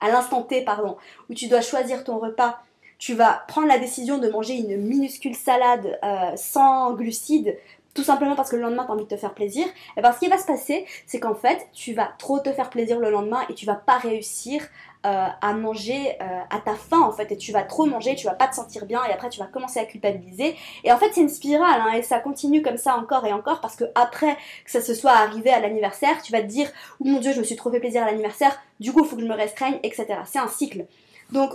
à 0.00 0.08
l'instant 0.08 0.42
T, 0.42 0.62
pardon, 0.62 0.96
où 1.30 1.34
tu 1.34 1.48
dois 1.48 1.60
choisir 1.60 2.04
ton 2.04 2.18
repas, 2.18 2.58
tu 2.98 3.14
vas 3.14 3.44
prendre 3.46 3.68
la 3.68 3.78
décision 3.78 4.18
de 4.18 4.28
manger 4.28 4.54
une 4.54 4.78
minuscule 4.78 5.34
salade 5.34 6.00
sans 6.36 6.94
glucides 6.94 7.56
tout 7.96 8.04
simplement 8.04 8.36
parce 8.36 8.50
que 8.50 8.56
le 8.56 8.62
lendemain 8.62 8.84
tu 8.84 8.90
as 8.90 8.94
envie 8.94 9.04
de 9.04 9.08
te 9.08 9.16
faire 9.16 9.34
plaisir, 9.34 9.66
et 9.96 10.00
bien 10.00 10.12
ce 10.12 10.20
qui 10.20 10.28
va 10.28 10.38
se 10.38 10.46
passer, 10.46 10.86
c'est 11.06 11.18
qu'en 11.18 11.34
fait, 11.34 11.66
tu 11.72 11.94
vas 11.94 12.10
trop 12.18 12.38
te 12.38 12.52
faire 12.52 12.70
plaisir 12.70 13.00
le 13.00 13.10
lendemain 13.10 13.40
et 13.48 13.54
tu 13.54 13.66
vas 13.66 13.74
pas 13.74 13.98
réussir 13.98 14.62
euh, 15.06 15.26
à 15.40 15.52
manger 15.52 16.16
euh, 16.20 16.40
à 16.50 16.58
ta 16.58 16.74
faim 16.74 17.00
en 17.00 17.12
fait 17.12 17.30
et 17.30 17.36
tu 17.36 17.52
vas 17.52 17.62
trop 17.62 17.86
manger, 17.86 18.16
tu 18.16 18.26
vas 18.26 18.34
pas 18.34 18.48
te 18.48 18.56
sentir 18.56 18.86
bien 18.86 19.04
et 19.04 19.12
après 19.12 19.28
tu 19.28 19.38
vas 19.38 19.46
commencer 19.46 19.78
à 19.78 19.84
culpabiliser 19.84 20.56
et 20.82 20.90
en 20.90 20.98
fait 20.98 21.10
c'est 21.12 21.20
une 21.20 21.28
spirale 21.28 21.80
hein, 21.80 21.92
et 21.92 22.02
ça 22.02 22.18
continue 22.18 22.60
comme 22.60 22.76
ça 22.76 22.96
encore 22.96 23.24
et 23.24 23.32
encore 23.32 23.60
parce 23.60 23.76
que 23.76 23.84
après 23.94 24.36
que 24.64 24.70
ça 24.70 24.80
se 24.80 24.94
soit 24.94 25.12
arrivé 25.12 25.50
à 25.50 25.60
l'anniversaire, 25.60 26.20
tu 26.22 26.32
vas 26.32 26.40
te 26.40 26.46
dire 26.46 26.68
oh 26.98 27.04
mon 27.04 27.20
dieu 27.20 27.32
je 27.32 27.38
me 27.38 27.44
suis 27.44 27.54
trop 27.54 27.70
fait 27.70 27.78
plaisir 27.78 28.02
à 28.02 28.06
l'anniversaire, 28.06 28.58
du 28.80 28.92
coup 28.92 29.04
il 29.04 29.08
faut 29.08 29.14
que 29.14 29.22
je 29.22 29.28
me 29.28 29.34
restreigne 29.34 29.78
etc. 29.84 30.06
C'est 30.24 30.40
un 30.40 30.48
cycle. 30.48 30.86
Donc 31.30 31.52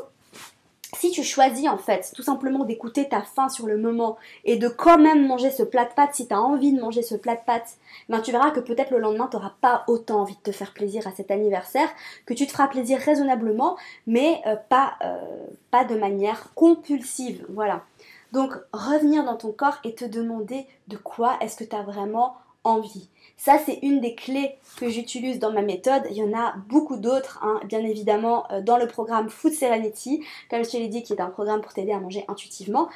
si 0.94 1.12
tu 1.12 1.24
choisis 1.24 1.70
en 1.70 1.78
fait 1.78 2.12
tout 2.16 2.24
simplement 2.24 2.66
d'écouter 2.66 3.08
ta 3.08 3.22
faim 3.22 3.50
sur 3.50 3.66
le 3.66 3.78
moment 3.78 4.18
et 4.44 4.58
de 4.58 4.68
quand 4.68 4.98
même 4.98 5.26
manger 5.26 5.52
ce 5.52 5.64
plat 5.64 5.86
de 5.86 5.94
pâtes 5.94 6.16
si 6.16 6.28
tu 6.28 6.34
as 6.34 6.42
envie 6.42 6.74
de 6.74 6.82
manger 6.82 7.02
ce 7.02 7.16
plat 7.16 7.36
de 7.36 7.42
pâtes, 7.46 7.78
ben 8.10 8.20
tu 8.20 8.32
verras 8.32 8.52
que 8.52 8.60
peut-être 8.60 8.92
le 8.92 9.00
lendemain 9.00 9.28
tu 9.30 9.38
n'auras 9.38 9.54
pas 9.62 9.84
autant 9.88 10.22
envie 10.22 10.36
de 10.36 10.42
te 10.42 10.52
faire 10.52 10.74
plaisir 10.74 11.08
à 11.08 11.12
cet 11.12 11.32
anniversaire, 11.32 11.90
que 12.26 12.34
tu 12.34 12.46
te 12.46 12.52
feras 12.52 12.68
plaisir 12.68 13.00
raisonnablement 13.00 13.78
mais 14.08 14.42
euh, 14.46 14.56
pas, 14.70 14.96
euh, 15.04 15.46
pas 15.70 15.86
de 15.86 15.96
manière 15.96 16.54
compulsive. 16.56 17.46
Voilà. 17.50 17.84
Donc 18.32 18.54
revenir 18.74 19.24
dans 19.24 19.36
ton 19.36 19.52
corps 19.52 19.78
et 19.84 19.94
te 19.94 20.06
demander 20.06 20.66
de 20.88 20.98
quoi 20.98 21.38
est-ce 21.42 21.58
que 21.58 21.64
tu 21.64 21.76
as 21.76 21.84
vraiment 21.84 22.36
envie. 22.64 23.10
Ça, 23.38 23.58
c'est 23.66 23.80
une 23.82 24.02
des 24.02 24.14
clés 24.14 24.56
que 24.78 24.90
j'utilise 24.90 25.40
dans 25.40 25.52
ma 25.52 25.64
méthode. 25.64 26.04
Il 26.12 26.18
y 26.18 26.24
en 26.24 26.38
a 26.38 26.54
beaucoup 26.70 26.98
d'autres, 26.98 27.40
hein, 27.42 27.60
bien 27.66 27.80
évidemment, 27.80 28.46
euh, 28.52 28.62
dans 28.62 28.78
le 28.78 28.88
programme 28.88 29.30
Food 29.30 29.54
Serenity, 29.54 30.24
comme 30.50 30.64
je 30.64 30.70
te 30.70 30.78
l'ai 30.78 30.90
dit, 30.90 31.02
qui 31.02 31.14
est 31.14 31.22
un 31.22 31.30
programme 31.30 31.62
pour 31.62 31.74
t'aider 31.74 31.92
à 31.92 32.00
manger 32.00 32.24
intuitivement. 32.28 32.88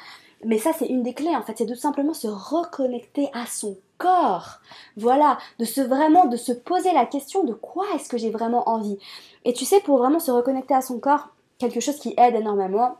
Mais 0.44 0.58
ça, 0.58 0.70
c'est 0.78 0.86
une 0.86 1.02
des 1.02 1.14
clés, 1.14 1.34
en 1.34 1.42
fait, 1.42 1.54
c'est 1.58 1.66
tout 1.66 1.74
simplement 1.74 2.14
se 2.14 2.28
reconnecter 2.28 3.28
à 3.32 3.46
son 3.46 3.76
corps. 3.98 4.60
Voilà, 4.96 5.38
de 5.58 5.64
se 5.64 5.80
vraiment, 5.80 6.26
de 6.26 6.36
se 6.36 6.52
poser 6.52 6.92
la 6.92 7.06
question 7.06 7.42
de 7.42 7.54
quoi 7.54 7.86
est-ce 7.94 8.08
que 8.08 8.18
j'ai 8.18 8.30
vraiment 8.30 8.68
envie. 8.68 8.98
Et 9.44 9.52
tu 9.52 9.64
sais, 9.64 9.80
pour 9.80 9.98
vraiment 9.98 10.20
se 10.20 10.30
reconnecter 10.30 10.74
à 10.74 10.82
son 10.82 11.00
corps, 11.00 11.30
quelque 11.58 11.80
chose 11.80 11.96
qui 11.96 12.14
aide 12.18 12.34
énormément, 12.34 12.98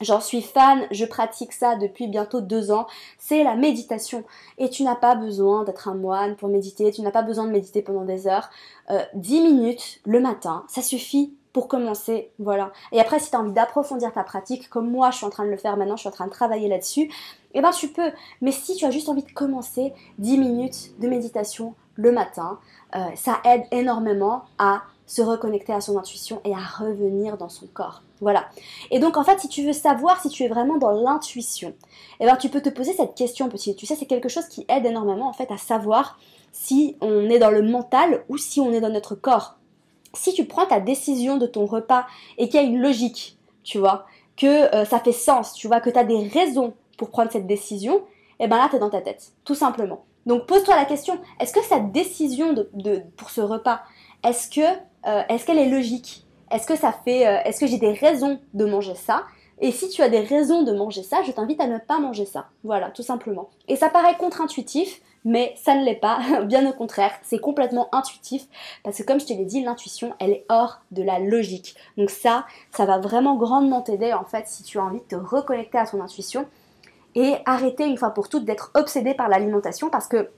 J'en 0.00 0.20
suis 0.20 0.42
fan, 0.42 0.86
je 0.90 1.04
pratique 1.04 1.52
ça 1.52 1.76
depuis 1.76 2.08
bientôt 2.08 2.40
deux 2.40 2.72
ans. 2.72 2.86
C'est 3.18 3.44
la 3.44 3.54
méditation. 3.54 4.24
Et 4.58 4.68
tu 4.68 4.82
n'as 4.82 4.96
pas 4.96 5.14
besoin 5.14 5.64
d'être 5.64 5.88
un 5.88 5.94
moine 5.94 6.36
pour 6.36 6.48
méditer, 6.48 6.90
tu 6.90 7.02
n'as 7.02 7.12
pas 7.12 7.22
besoin 7.22 7.44
de 7.46 7.52
méditer 7.52 7.80
pendant 7.82 8.04
des 8.04 8.26
heures. 8.26 8.50
Euh, 8.90 9.02
10 9.14 9.42
minutes 9.42 10.00
le 10.04 10.20
matin, 10.20 10.64
ça 10.68 10.82
suffit 10.82 11.34
pour 11.52 11.68
commencer. 11.68 12.32
Voilà. 12.40 12.72
Et 12.90 13.00
après, 13.00 13.20
si 13.20 13.30
tu 13.30 13.36
as 13.36 13.40
envie 13.40 13.52
d'approfondir 13.52 14.12
ta 14.12 14.24
pratique, 14.24 14.68
comme 14.68 14.90
moi 14.90 15.12
je 15.12 15.18
suis 15.18 15.26
en 15.26 15.30
train 15.30 15.44
de 15.44 15.50
le 15.50 15.56
faire 15.56 15.76
maintenant, 15.76 15.96
je 15.96 16.00
suis 16.00 16.08
en 16.08 16.12
train 16.12 16.26
de 16.26 16.32
travailler 16.32 16.68
là-dessus, 16.68 17.10
eh 17.54 17.60
ben 17.60 17.70
tu 17.70 17.88
peux. 17.88 18.10
Mais 18.40 18.50
si 18.50 18.74
tu 18.74 18.84
as 18.84 18.90
juste 18.90 19.08
envie 19.08 19.22
de 19.22 19.30
commencer 19.30 19.92
10 20.18 20.38
minutes 20.38 21.00
de 21.00 21.08
méditation 21.08 21.74
le 21.94 22.10
matin, 22.10 22.58
euh, 22.96 23.06
ça 23.14 23.38
aide 23.44 23.62
énormément 23.70 24.42
à 24.58 24.82
se 25.06 25.22
reconnecter 25.22 25.72
à 25.72 25.80
son 25.80 25.98
intuition 25.98 26.40
et 26.44 26.52
à 26.52 26.58
revenir 26.58 27.36
dans 27.36 27.48
son 27.48 27.66
corps. 27.66 28.02
Voilà. 28.20 28.46
Et 28.90 28.98
donc 28.98 29.16
en 29.16 29.24
fait, 29.24 29.38
si 29.40 29.48
tu 29.48 29.64
veux 29.64 29.72
savoir 29.72 30.20
si 30.20 30.28
tu 30.28 30.44
es 30.44 30.48
vraiment 30.48 30.78
dans 30.78 30.92
l'intuition, 30.92 31.74
eh 32.20 32.26
ben 32.26 32.36
tu 32.36 32.48
peux 32.48 32.62
te 32.62 32.70
poser 32.70 32.92
cette 32.92 33.14
question 33.14 33.48
petit. 33.48 33.76
Tu 33.76 33.86
sais, 33.86 33.96
c'est 33.96 34.06
quelque 34.06 34.28
chose 34.28 34.46
qui 34.46 34.64
aide 34.68 34.86
énormément 34.86 35.28
en 35.28 35.32
fait 35.32 35.50
à 35.50 35.58
savoir 35.58 36.18
si 36.52 36.96
on 37.00 37.28
est 37.28 37.38
dans 37.38 37.50
le 37.50 37.62
mental 37.62 38.24
ou 38.28 38.38
si 38.38 38.60
on 38.60 38.72
est 38.72 38.80
dans 38.80 38.90
notre 38.90 39.14
corps. 39.14 39.56
Si 40.14 40.32
tu 40.32 40.46
prends 40.46 40.66
ta 40.66 40.80
décision 40.80 41.36
de 41.36 41.46
ton 41.46 41.66
repas 41.66 42.06
et 42.38 42.48
qu'il 42.48 42.60
y 42.60 42.64
a 42.64 42.66
une 42.66 42.80
logique, 42.80 43.36
tu 43.64 43.78
vois, 43.78 44.06
que 44.36 44.74
euh, 44.74 44.84
ça 44.84 45.00
fait 45.00 45.12
sens, 45.12 45.54
tu 45.54 45.66
vois, 45.66 45.80
que 45.80 45.90
tu 45.90 45.98
as 45.98 46.04
des 46.04 46.28
raisons 46.28 46.74
pour 46.96 47.10
prendre 47.10 47.32
cette 47.32 47.46
décision, 47.46 48.02
eh 48.38 48.46
ben 48.46 48.56
là, 48.56 48.68
tu 48.70 48.76
es 48.76 48.78
dans 48.78 48.90
ta 48.90 49.00
tête, 49.00 49.32
tout 49.44 49.54
simplement. 49.54 50.04
Donc 50.26 50.46
pose-toi 50.46 50.76
la 50.76 50.84
question, 50.84 51.18
est-ce 51.40 51.52
que 51.52 51.62
cette 51.62 51.92
décision 51.92 52.52
de, 52.52 53.02
pour 53.16 53.30
ce 53.30 53.40
repas, 53.40 53.82
est-ce 54.22 54.48
que 54.48 54.78
euh, 55.06 55.22
est-ce 55.28 55.46
qu'elle 55.46 55.58
est 55.58 55.68
logique? 55.68 56.26
Est-ce 56.50 56.66
que 56.66 56.76
ça 56.76 56.92
fait 56.92 57.26
euh, 57.26 57.38
est-ce 57.44 57.60
que 57.60 57.66
j'ai 57.66 57.78
des 57.78 57.92
raisons 57.92 58.40
de 58.54 58.64
manger 58.64 58.94
ça? 58.94 59.24
Et 59.60 59.70
si 59.70 59.88
tu 59.88 60.02
as 60.02 60.08
des 60.08 60.20
raisons 60.20 60.62
de 60.62 60.72
manger 60.72 61.02
ça, 61.02 61.22
je 61.22 61.32
t'invite 61.32 61.60
à 61.60 61.66
ne 61.66 61.78
pas 61.78 61.98
manger 61.98 62.26
ça. 62.26 62.48
Voilà, 62.64 62.90
tout 62.90 63.02
simplement. 63.02 63.48
Et 63.68 63.76
ça 63.76 63.88
paraît 63.88 64.16
contre-intuitif, 64.16 65.00
mais 65.24 65.54
ça 65.56 65.74
ne 65.74 65.84
l'est 65.84 65.94
pas, 65.94 66.18
bien 66.44 66.68
au 66.68 66.72
contraire, 66.72 67.12
c'est 67.22 67.38
complètement 67.38 67.88
intuitif, 67.92 68.46
parce 68.82 68.98
que 68.98 69.02
comme 69.04 69.20
je 69.20 69.26
te 69.26 69.32
l'ai 69.32 69.44
dit, 69.44 69.62
l'intuition, 69.62 70.14
elle 70.18 70.30
est 70.30 70.44
hors 70.48 70.80
de 70.90 71.02
la 71.02 71.18
logique. 71.18 71.76
Donc 71.96 72.10
ça, 72.10 72.46
ça 72.72 72.84
va 72.84 72.98
vraiment 72.98 73.36
grandement 73.36 73.80
t'aider 73.80 74.12
en 74.12 74.24
fait 74.24 74.46
si 74.48 74.62
tu 74.62 74.78
as 74.78 74.84
envie 74.84 75.00
de 75.00 75.04
te 75.04 75.16
reconnecter 75.16 75.78
à 75.78 75.86
ton 75.86 76.00
intuition 76.00 76.46
et 77.14 77.36
arrêter 77.46 77.86
une 77.86 77.96
fois 77.96 78.10
pour 78.10 78.28
toutes 78.28 78.44
d'être 78.44 78.70
obsédé 78.74 79.14
par 79.14 79.28
l'alimentation, 79.28 79.88
parce 79.88 80.08
que 80.08 80.30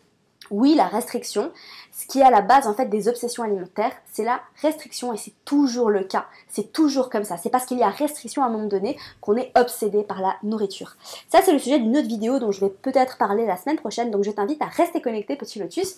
oui, 0.51 0.75
la 0.75 0.87
restriction, 0.87 1.51
ce 1.99 2.07
qui 2.07 2.21
est 2.21 2.25
à 2.25 2.31
la 2.31 2.43
base 2.43 2.67
en 2.67 2.75
fait 2.75 2.87
des 2.87 3.09
obsessions 3.09 3.43
alimentaires, 3.43 3.93
c'est 4.13 4.23
la 4.23 4.41
restriction 4.61 5.15
et 5.15 5.17
c'est 5.17 5.33
toujours 5.47 5.89
le 5.89 6.05
cas. 6.05 6.27
C'est 6.47 6.71
toujours 6.71 7.09
comme 7.09 7.25
ça. 7.25 7.39
C'est 7.39 7.49
parce 7.49 7.65
qu'il 7.65 7.79
y 7.79 7.83
a 7.83 7.89
restriction 7.89 8.43
à 8.43 8.47
un 8.47 8.51
moment 8.51 8.67
donné 8.67 8.99
qu'on 9.23 9.35
est 9.37 9.51
obsédé 9.57 10.03
par 10.03 10.21
la 10.21 10.37
nourriture. 10.43 10.97
Ça, 11.31 11.41
c'est 11.43 11.53
le 11.53 11.59
sujet 11.59 11.79
d'une 11.79 11.97
autre 11.97 12.07
vidéo 12.07 12.39
dont 12.39 12.53
je 12.53 12.61
vais 12.61 12.69
peut-être 12.69 13.17
parler 13.17 13.47
la 13.47 13.57
semaine 13.57 13.79
prochaine. 13.79 14.11
Donc, 14.11 14.25
je 14.25 14.31
t'invite 14.31 14.61
à 14.61 14.67
rester 14.67 15.01
connecté, 15.01 15.37
petit 15.37 15.59
lotus. 15.59 15.97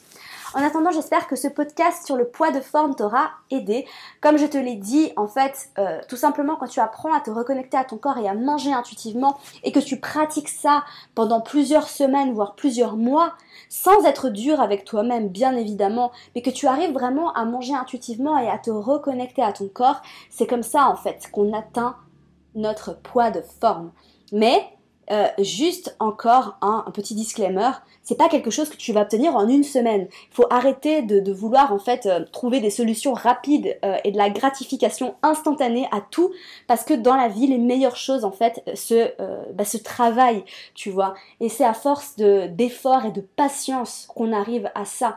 En 0.54 0.62
attendant, 0.62 0.90
j'espère 0.90 1.26
que 1.26 1.36
ce 1.36 1.48
podcast 1.48 2.06
sur 2.06 2.16
le 2.16 2.26
poids 2.26 2.50
de 2.52 2.60
forme 2.60 2.94
t'aura 2.94 3.32
aidé. 3.50 3.84
Comme 4.22 4.38
je 4.38 4.46
te 4.46 4.56
l'ai 4.56 4.76
dit, 4.76 5.12
en 5.16 5.26
fait, 5.26 5.68
euh, 5.78 6.00
tout 6.08 6.16
simplement 6.16 6.56
quand 6.56 6.68
tu 6.68 6.80
apprends 6.80 7.12
à 7.12 7.20
te 7.20 7.30
reconnecter 7.30 7.76
à 7.76 7.84
ton 7.84 7.98
corps 7.98 8.16
et 8.18 8.28
à 8.28 8.34
manger 8.34 8.72
intuitivement 8.72 9.36
et 9.62 9.72
que 9.72 9.78
tu 9.78 10.00
pratiques 10.00 10.48
ça 10.48 10.84
pendant 11.14 11.42
plusieurs 11.42 11.88
semaines, 11.88 12.32
voire 12.32 12.54
plusieurs 12.54 12.96
mois, 12.96 13.34
sans 13.68 14.04
être 14.06 14.30
dur 14.30 14.60
avec 14.60 14.84
toi-même, 14.84 15.28
bien 15.28 15.54
évidemment, 15.54 15.87
mais 16.34 16.42
que 16.42 16.50
tu 16.50 16.66
arrives 16.66 16.92
vraiment 16.92 17.32
à 17.32 17.44
manger 17.44 17.74
intuitivement 17.74 18.38
et 18.38 18.48
à 18.48 18.58
te 18.58 18.70
reconnecter 18.70 19.42
à 19.42 19.52
ton 19.52 19.68
corps, 19.68 20.02
c'est 20.30 20.46
comme 20.46 20.62
ça 20.62 20.88
en 20.88 20.96
fait 20.96 21.28
qu'on 21.32 21.52
atteint 21.52 21.96
notre 22.54 23.00
poids 23.00 23.30
de 23.30 23.42
forme. 23.60 23.92
Mais 24.32 24.62
euh, 25.10 25.26
juste 25.38 25.96
encore 26.00 26.58
un, 26.60 26.84
petit 26.92 27.14
disclaimer, 27.14 27.70
c'est 28.02 28.16
pas 28.16 28.28
quelque 28.28 28.50
chose 28.50 28.68
que 28.68 28.76
tu 28.76 28.92
vas 28.92 29.02
obtenir 29.02 29.34
en 29.36 29.48
une 29.48 29.64
semaine. 29.64 30.06
Il 30.10 30.34
faut 30.34 30.46
arrêter 30.50 31.00
de, 31.00 31.32
vouloir 31.32 31.72
en 31.72 31.78
fait 31.78 32.04
euh, 32.04 32.24
trouver 32.30 32.60
des 32.60 32.68
solutions 32.68 33.14
rapides 33.14 33.78
euh, 33.84 33.96
et 34.04 34.12
de 34.12 34.18
la 34.18 34.28
gratification 34.28 35.14
instantanée 35.22 35.88
à 35.92 36.02
tout, 36.02 36.30
parce 36.66 36.84
que 36.84 36.92
dans 36.92 37.16
la 37.16 37.28
vie, 37.28 37.46
les 37.46 37.58
meilleures 37.58 37.96
choses 37.96 38.24
en 38.24 38.32
fait 38.32 38.62
se, 38.74 39.10
bah, 39.52 39.64
se 39.64 39.78
travaillent, 39.78 40.44
tu 40.74 40.90
vois. 40.90 41.14
Et 41.40 41.48
c'est 41.48 41.64
à 41.64 41.74
force 41.74 42.16
d'efforts 42.16 43.06
et 43.06 43.12
de 43.12 43.22
patience 43.22 44.08
qu'on 44.14 44.32
arrive 44.32 44.70
à 44.74 44.84
ça. 44.84 45.16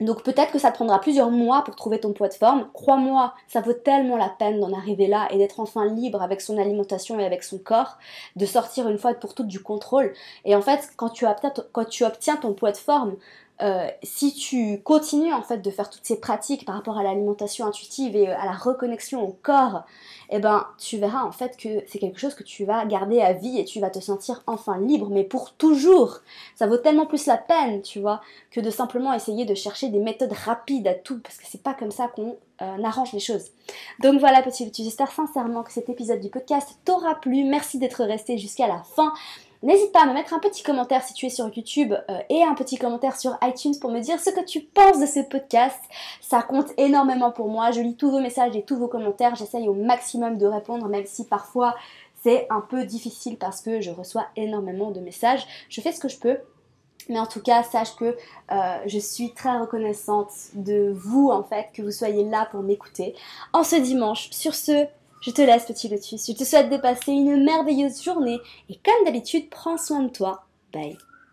Donc 0.00 0.22
peut-être 0.22 0.52
que 0.52 0.58
ça 0.58 0.70
te 0.70 0.76
prendra 0.76 1.00
plusieurs 1.00 1.30
mois 1.30 1.64
pour 1.64 1.74
trouver 1.74 1.98
ton 1.98 2.12
poids 2.12 2.28
de 2.28 2.34
forme. 2.34 2.68
Crois-moi, 2.72 3.34
ça 3.48 3.60
vaut 3.60 3.72
tellement 3.72 4.16
la 4.16 4.28
peine 4.28 4.60
d'en 4.60 4.72
arriver 4.72 5.08
là 5.08 5.26
et 5.30 5.38
d'être 5.38 5.58
enfin 5.58 5.86
libre 5.86 6.22
avec 6.22 6.40
son 6.40 6.56
alimentation 6.56 7.18
et 7.18 7.24
avec 7.24 7.42
son 7.42 7.58
corps, 7.58 7.98
de 8.36 8.46
sortir 8.46 8.88
une 8.88 8.98
fois 8.98 9.14
pour 9.14 9.34
toutes 9.34 9.48
du 9.48 9.60
contrôle. 9.60 10.12
Et 10.44 10.54
en 10.54 10.62
fait, 10.62 10.90
quand 10.96 11.10
tu 11.10 11.26
obtiens, 11.26 11.52
quand 11.72 11.88
tu 11.88 12.04
obtiens 12.04 12.36
ton 12.36 12.52
poids 12.52 12.72
de 12.72 12.76
forme, 12.76 13.16
euh, 13.60 13.88
si 14.04 14.34
tu 14.34 14.80
continues 14.82 15.32
en 15.32 15.42
fait 15.42 15.58
de 15.58 15.70
faire 15.70 15.90
toutes 15.90 16.04
ces 16.04 16.20
pratiques 16.20 16.64
par 16.64 16.76
rapport 16.76 16.96
à 16.96 17.02
l'alimentation 17.02 17.66
intuitive 17.66 18.14
et 18.14 18.28
euh, 18.28 18.38
à 18.38 18.44
la 18.44 18.52
reconnexion 18.52 19.20
au 19.26 19.36
corps, 19.42 19.82
eh 20.30 20.38
ben 20.38 20.66
tu 20.78 20.98
verras 20.98 21.24
en 21.24 21.32
fait 21.32 21.56
que 21.56 21.82
c'est 21.88 21.98
quelque 21.98 22.20
chose 22.20 22.34
que 22.34 22.44
tu 22.44 22.64
vas 22.64 22.84
garder 22.86 23.20
à 23.20 23.32
vie 23.32 23.58
et 23.58 23.64
tu 23.64 23.80
vas 23.80 23.90
te 23.90 23.98
sentir 23.98 24.42
enfin 24.46 24.78
libre, 24.78 25.08
mais 25.10 25.24
pour 25.24 25.54
toujours. 25.54 26.18
Ça 26.54 26.68
vaut 26.68 26.76
tellement 26.76 27.06
plus 27.06 27.26
la 27.26 27.36
peine, 27.36 27.82
tu 27.82 27.98
vois, 27.98 28.20
que 28.52 28.60
de 28.60 28.70
simplement 28.70 29.12
essayer 29.12 29.44
de 29.44 29.54
chercher 29.54 29.88
des 29.88 29.98
méthodes 29.98 30.32
rapides 30.32 30.86
à 30.86 30.94
tout, 30.94 31.18
parce 31.18 31.36
que 31.36 31.44
c'est 31.48 31.62
pas 31.62 31.74
comme 31.74 31.90
ça 31.90 32.06
qu'on 32.06 32.36
euh, 32.62 32.84
arrange 32.84 33.12
les 33.12 33.20
choses. 33.20 33.50
Donc 33.98 34.20
voilà 34.20 34.42
petit, 34.42 34.70
j'espère 34.72 35.10
sincèrement 35.10 35.64
que 35.64 35.72
cet 35.72 35.88
épisode 35.88 36.20
du 36.20 36.30
podcast 36.30 36.78
t'aura 36.84 37.16
plu. 37.16 37.42
Merci 37.42 37.78
d'être 37.78 38.04
resté 38.04 38.38
jusqu'à 38.38 38.68
la 38.68 38.82
fin. 38.82 39.12
N'hésite 39.62 39.90
pas 39.90 40.02
à 40.02 40.06
me 40.06 40.14
mettre 40.14 40.34
un 40.34 40.38
petit 40.38 40.62
commentaire 40.62 41.02
si 41.02 41.14
tu 41.14 41.26
es 41.26 41.30
sur 41.30 41.48
YouTube 41.48 41.92
euh, 41.92 42.20
et 42.28 42.44
un 42.44 42.54
petit 42.54 42.76
commentaire 42.76 43.18
sur 43.18 43.36
iTunes 43.42 43.74
pour 43.80 43.90
me 43.90 43.98
dire 43.98 44.20
ce 44.20 44.30
que 44.30 44.44
tu 44.44 44.60
penses 44.60 45.00
de 45.00 45.06
ce 45.06 45.20
podcast. 45.20 45.80
Ça 46.20 46.42
compte 46.42 46.68
énormément 46.76 47.32
pour 47.32 47.48
moi. 47.48 47.72
Je 47.72 47.80
lis 47.80 47.96
tous 47.96 48.10
vos 48.10 48.20
messages 48.20 48.54
et 48.54 48.62
tous 48.62 48.76
vos 48.76 48.86
commentaires. 48.86 49.34
J'essaye 49.34 49.66
au 49.66 49.74
maximum 49.74 50.38
de 50.38 50.46
répondre, 50.46 50.86
même 50.86 51.06
si 51.06 51.24
parfois 51.26 51.74
c'est 52.22 52.46
un 52.50 52.60
peu 52.60 52.84
difficile 52.84 53.36
parce 53.36 53.60
que 53.60 53.80
je 53.80 53.90
reçois 53.90 54.26
énormément 54.36 54.92
de 54.92 55.00
messages. 55.00 55.44
Je 55.68 55.80
fais 55.80 55.90
ce 55.90 55.98
que 55.98 56.08
je 56.08 56.18
peux. 56.18 56.38
Mais 57.08 57.18
en 57.18 57.26
tout 57.26 57.40
cas, 57.40 57.62
sache 57.62 57.96
que 57.96 58.16
euh, 58.52 58.78
je 58.86 58.98
suis 58.98 59.32
très 59.32 59.58
reconnaissante 59.58 60.30
de 60.54 60.92
vous, 60.94 61.30
en 61.30 61.42
fait, 61.42 61.68
que 61.72 61.80
vous 61.80 61.90
soyez 61.90 62.22
là 62.24 62.46
pour 62.50 62.60
m'écouter. 62.60 63.14
En 63.52 63.64
ce 63.64 63.76
dimanche, 63.76 64.28
sur 64.30 64.54
ce, 64.54 64.86
je 65.20 65.30
te 65.30 65.42
laisse, 65.42 65.66
petit 65.66 65.88
lotus. 65.88 66.26
Je 66.26 66.32
te 66.32 66.44
souhaite 66.44 66.70
de 66.70 66.76
passer 66.76 67.12
une 67.12 67.44
merveilleuse 67.44 68.02
journée 68.02 68.40
et 68.68 68.78
comme 68.84 69.04
d'habitude, 69.04 69.50
prends 69.50 69.78
soin 69.78 70.02
de 70.02 70.10
toi. 70.10 70.44
Bye. 70.72 70.98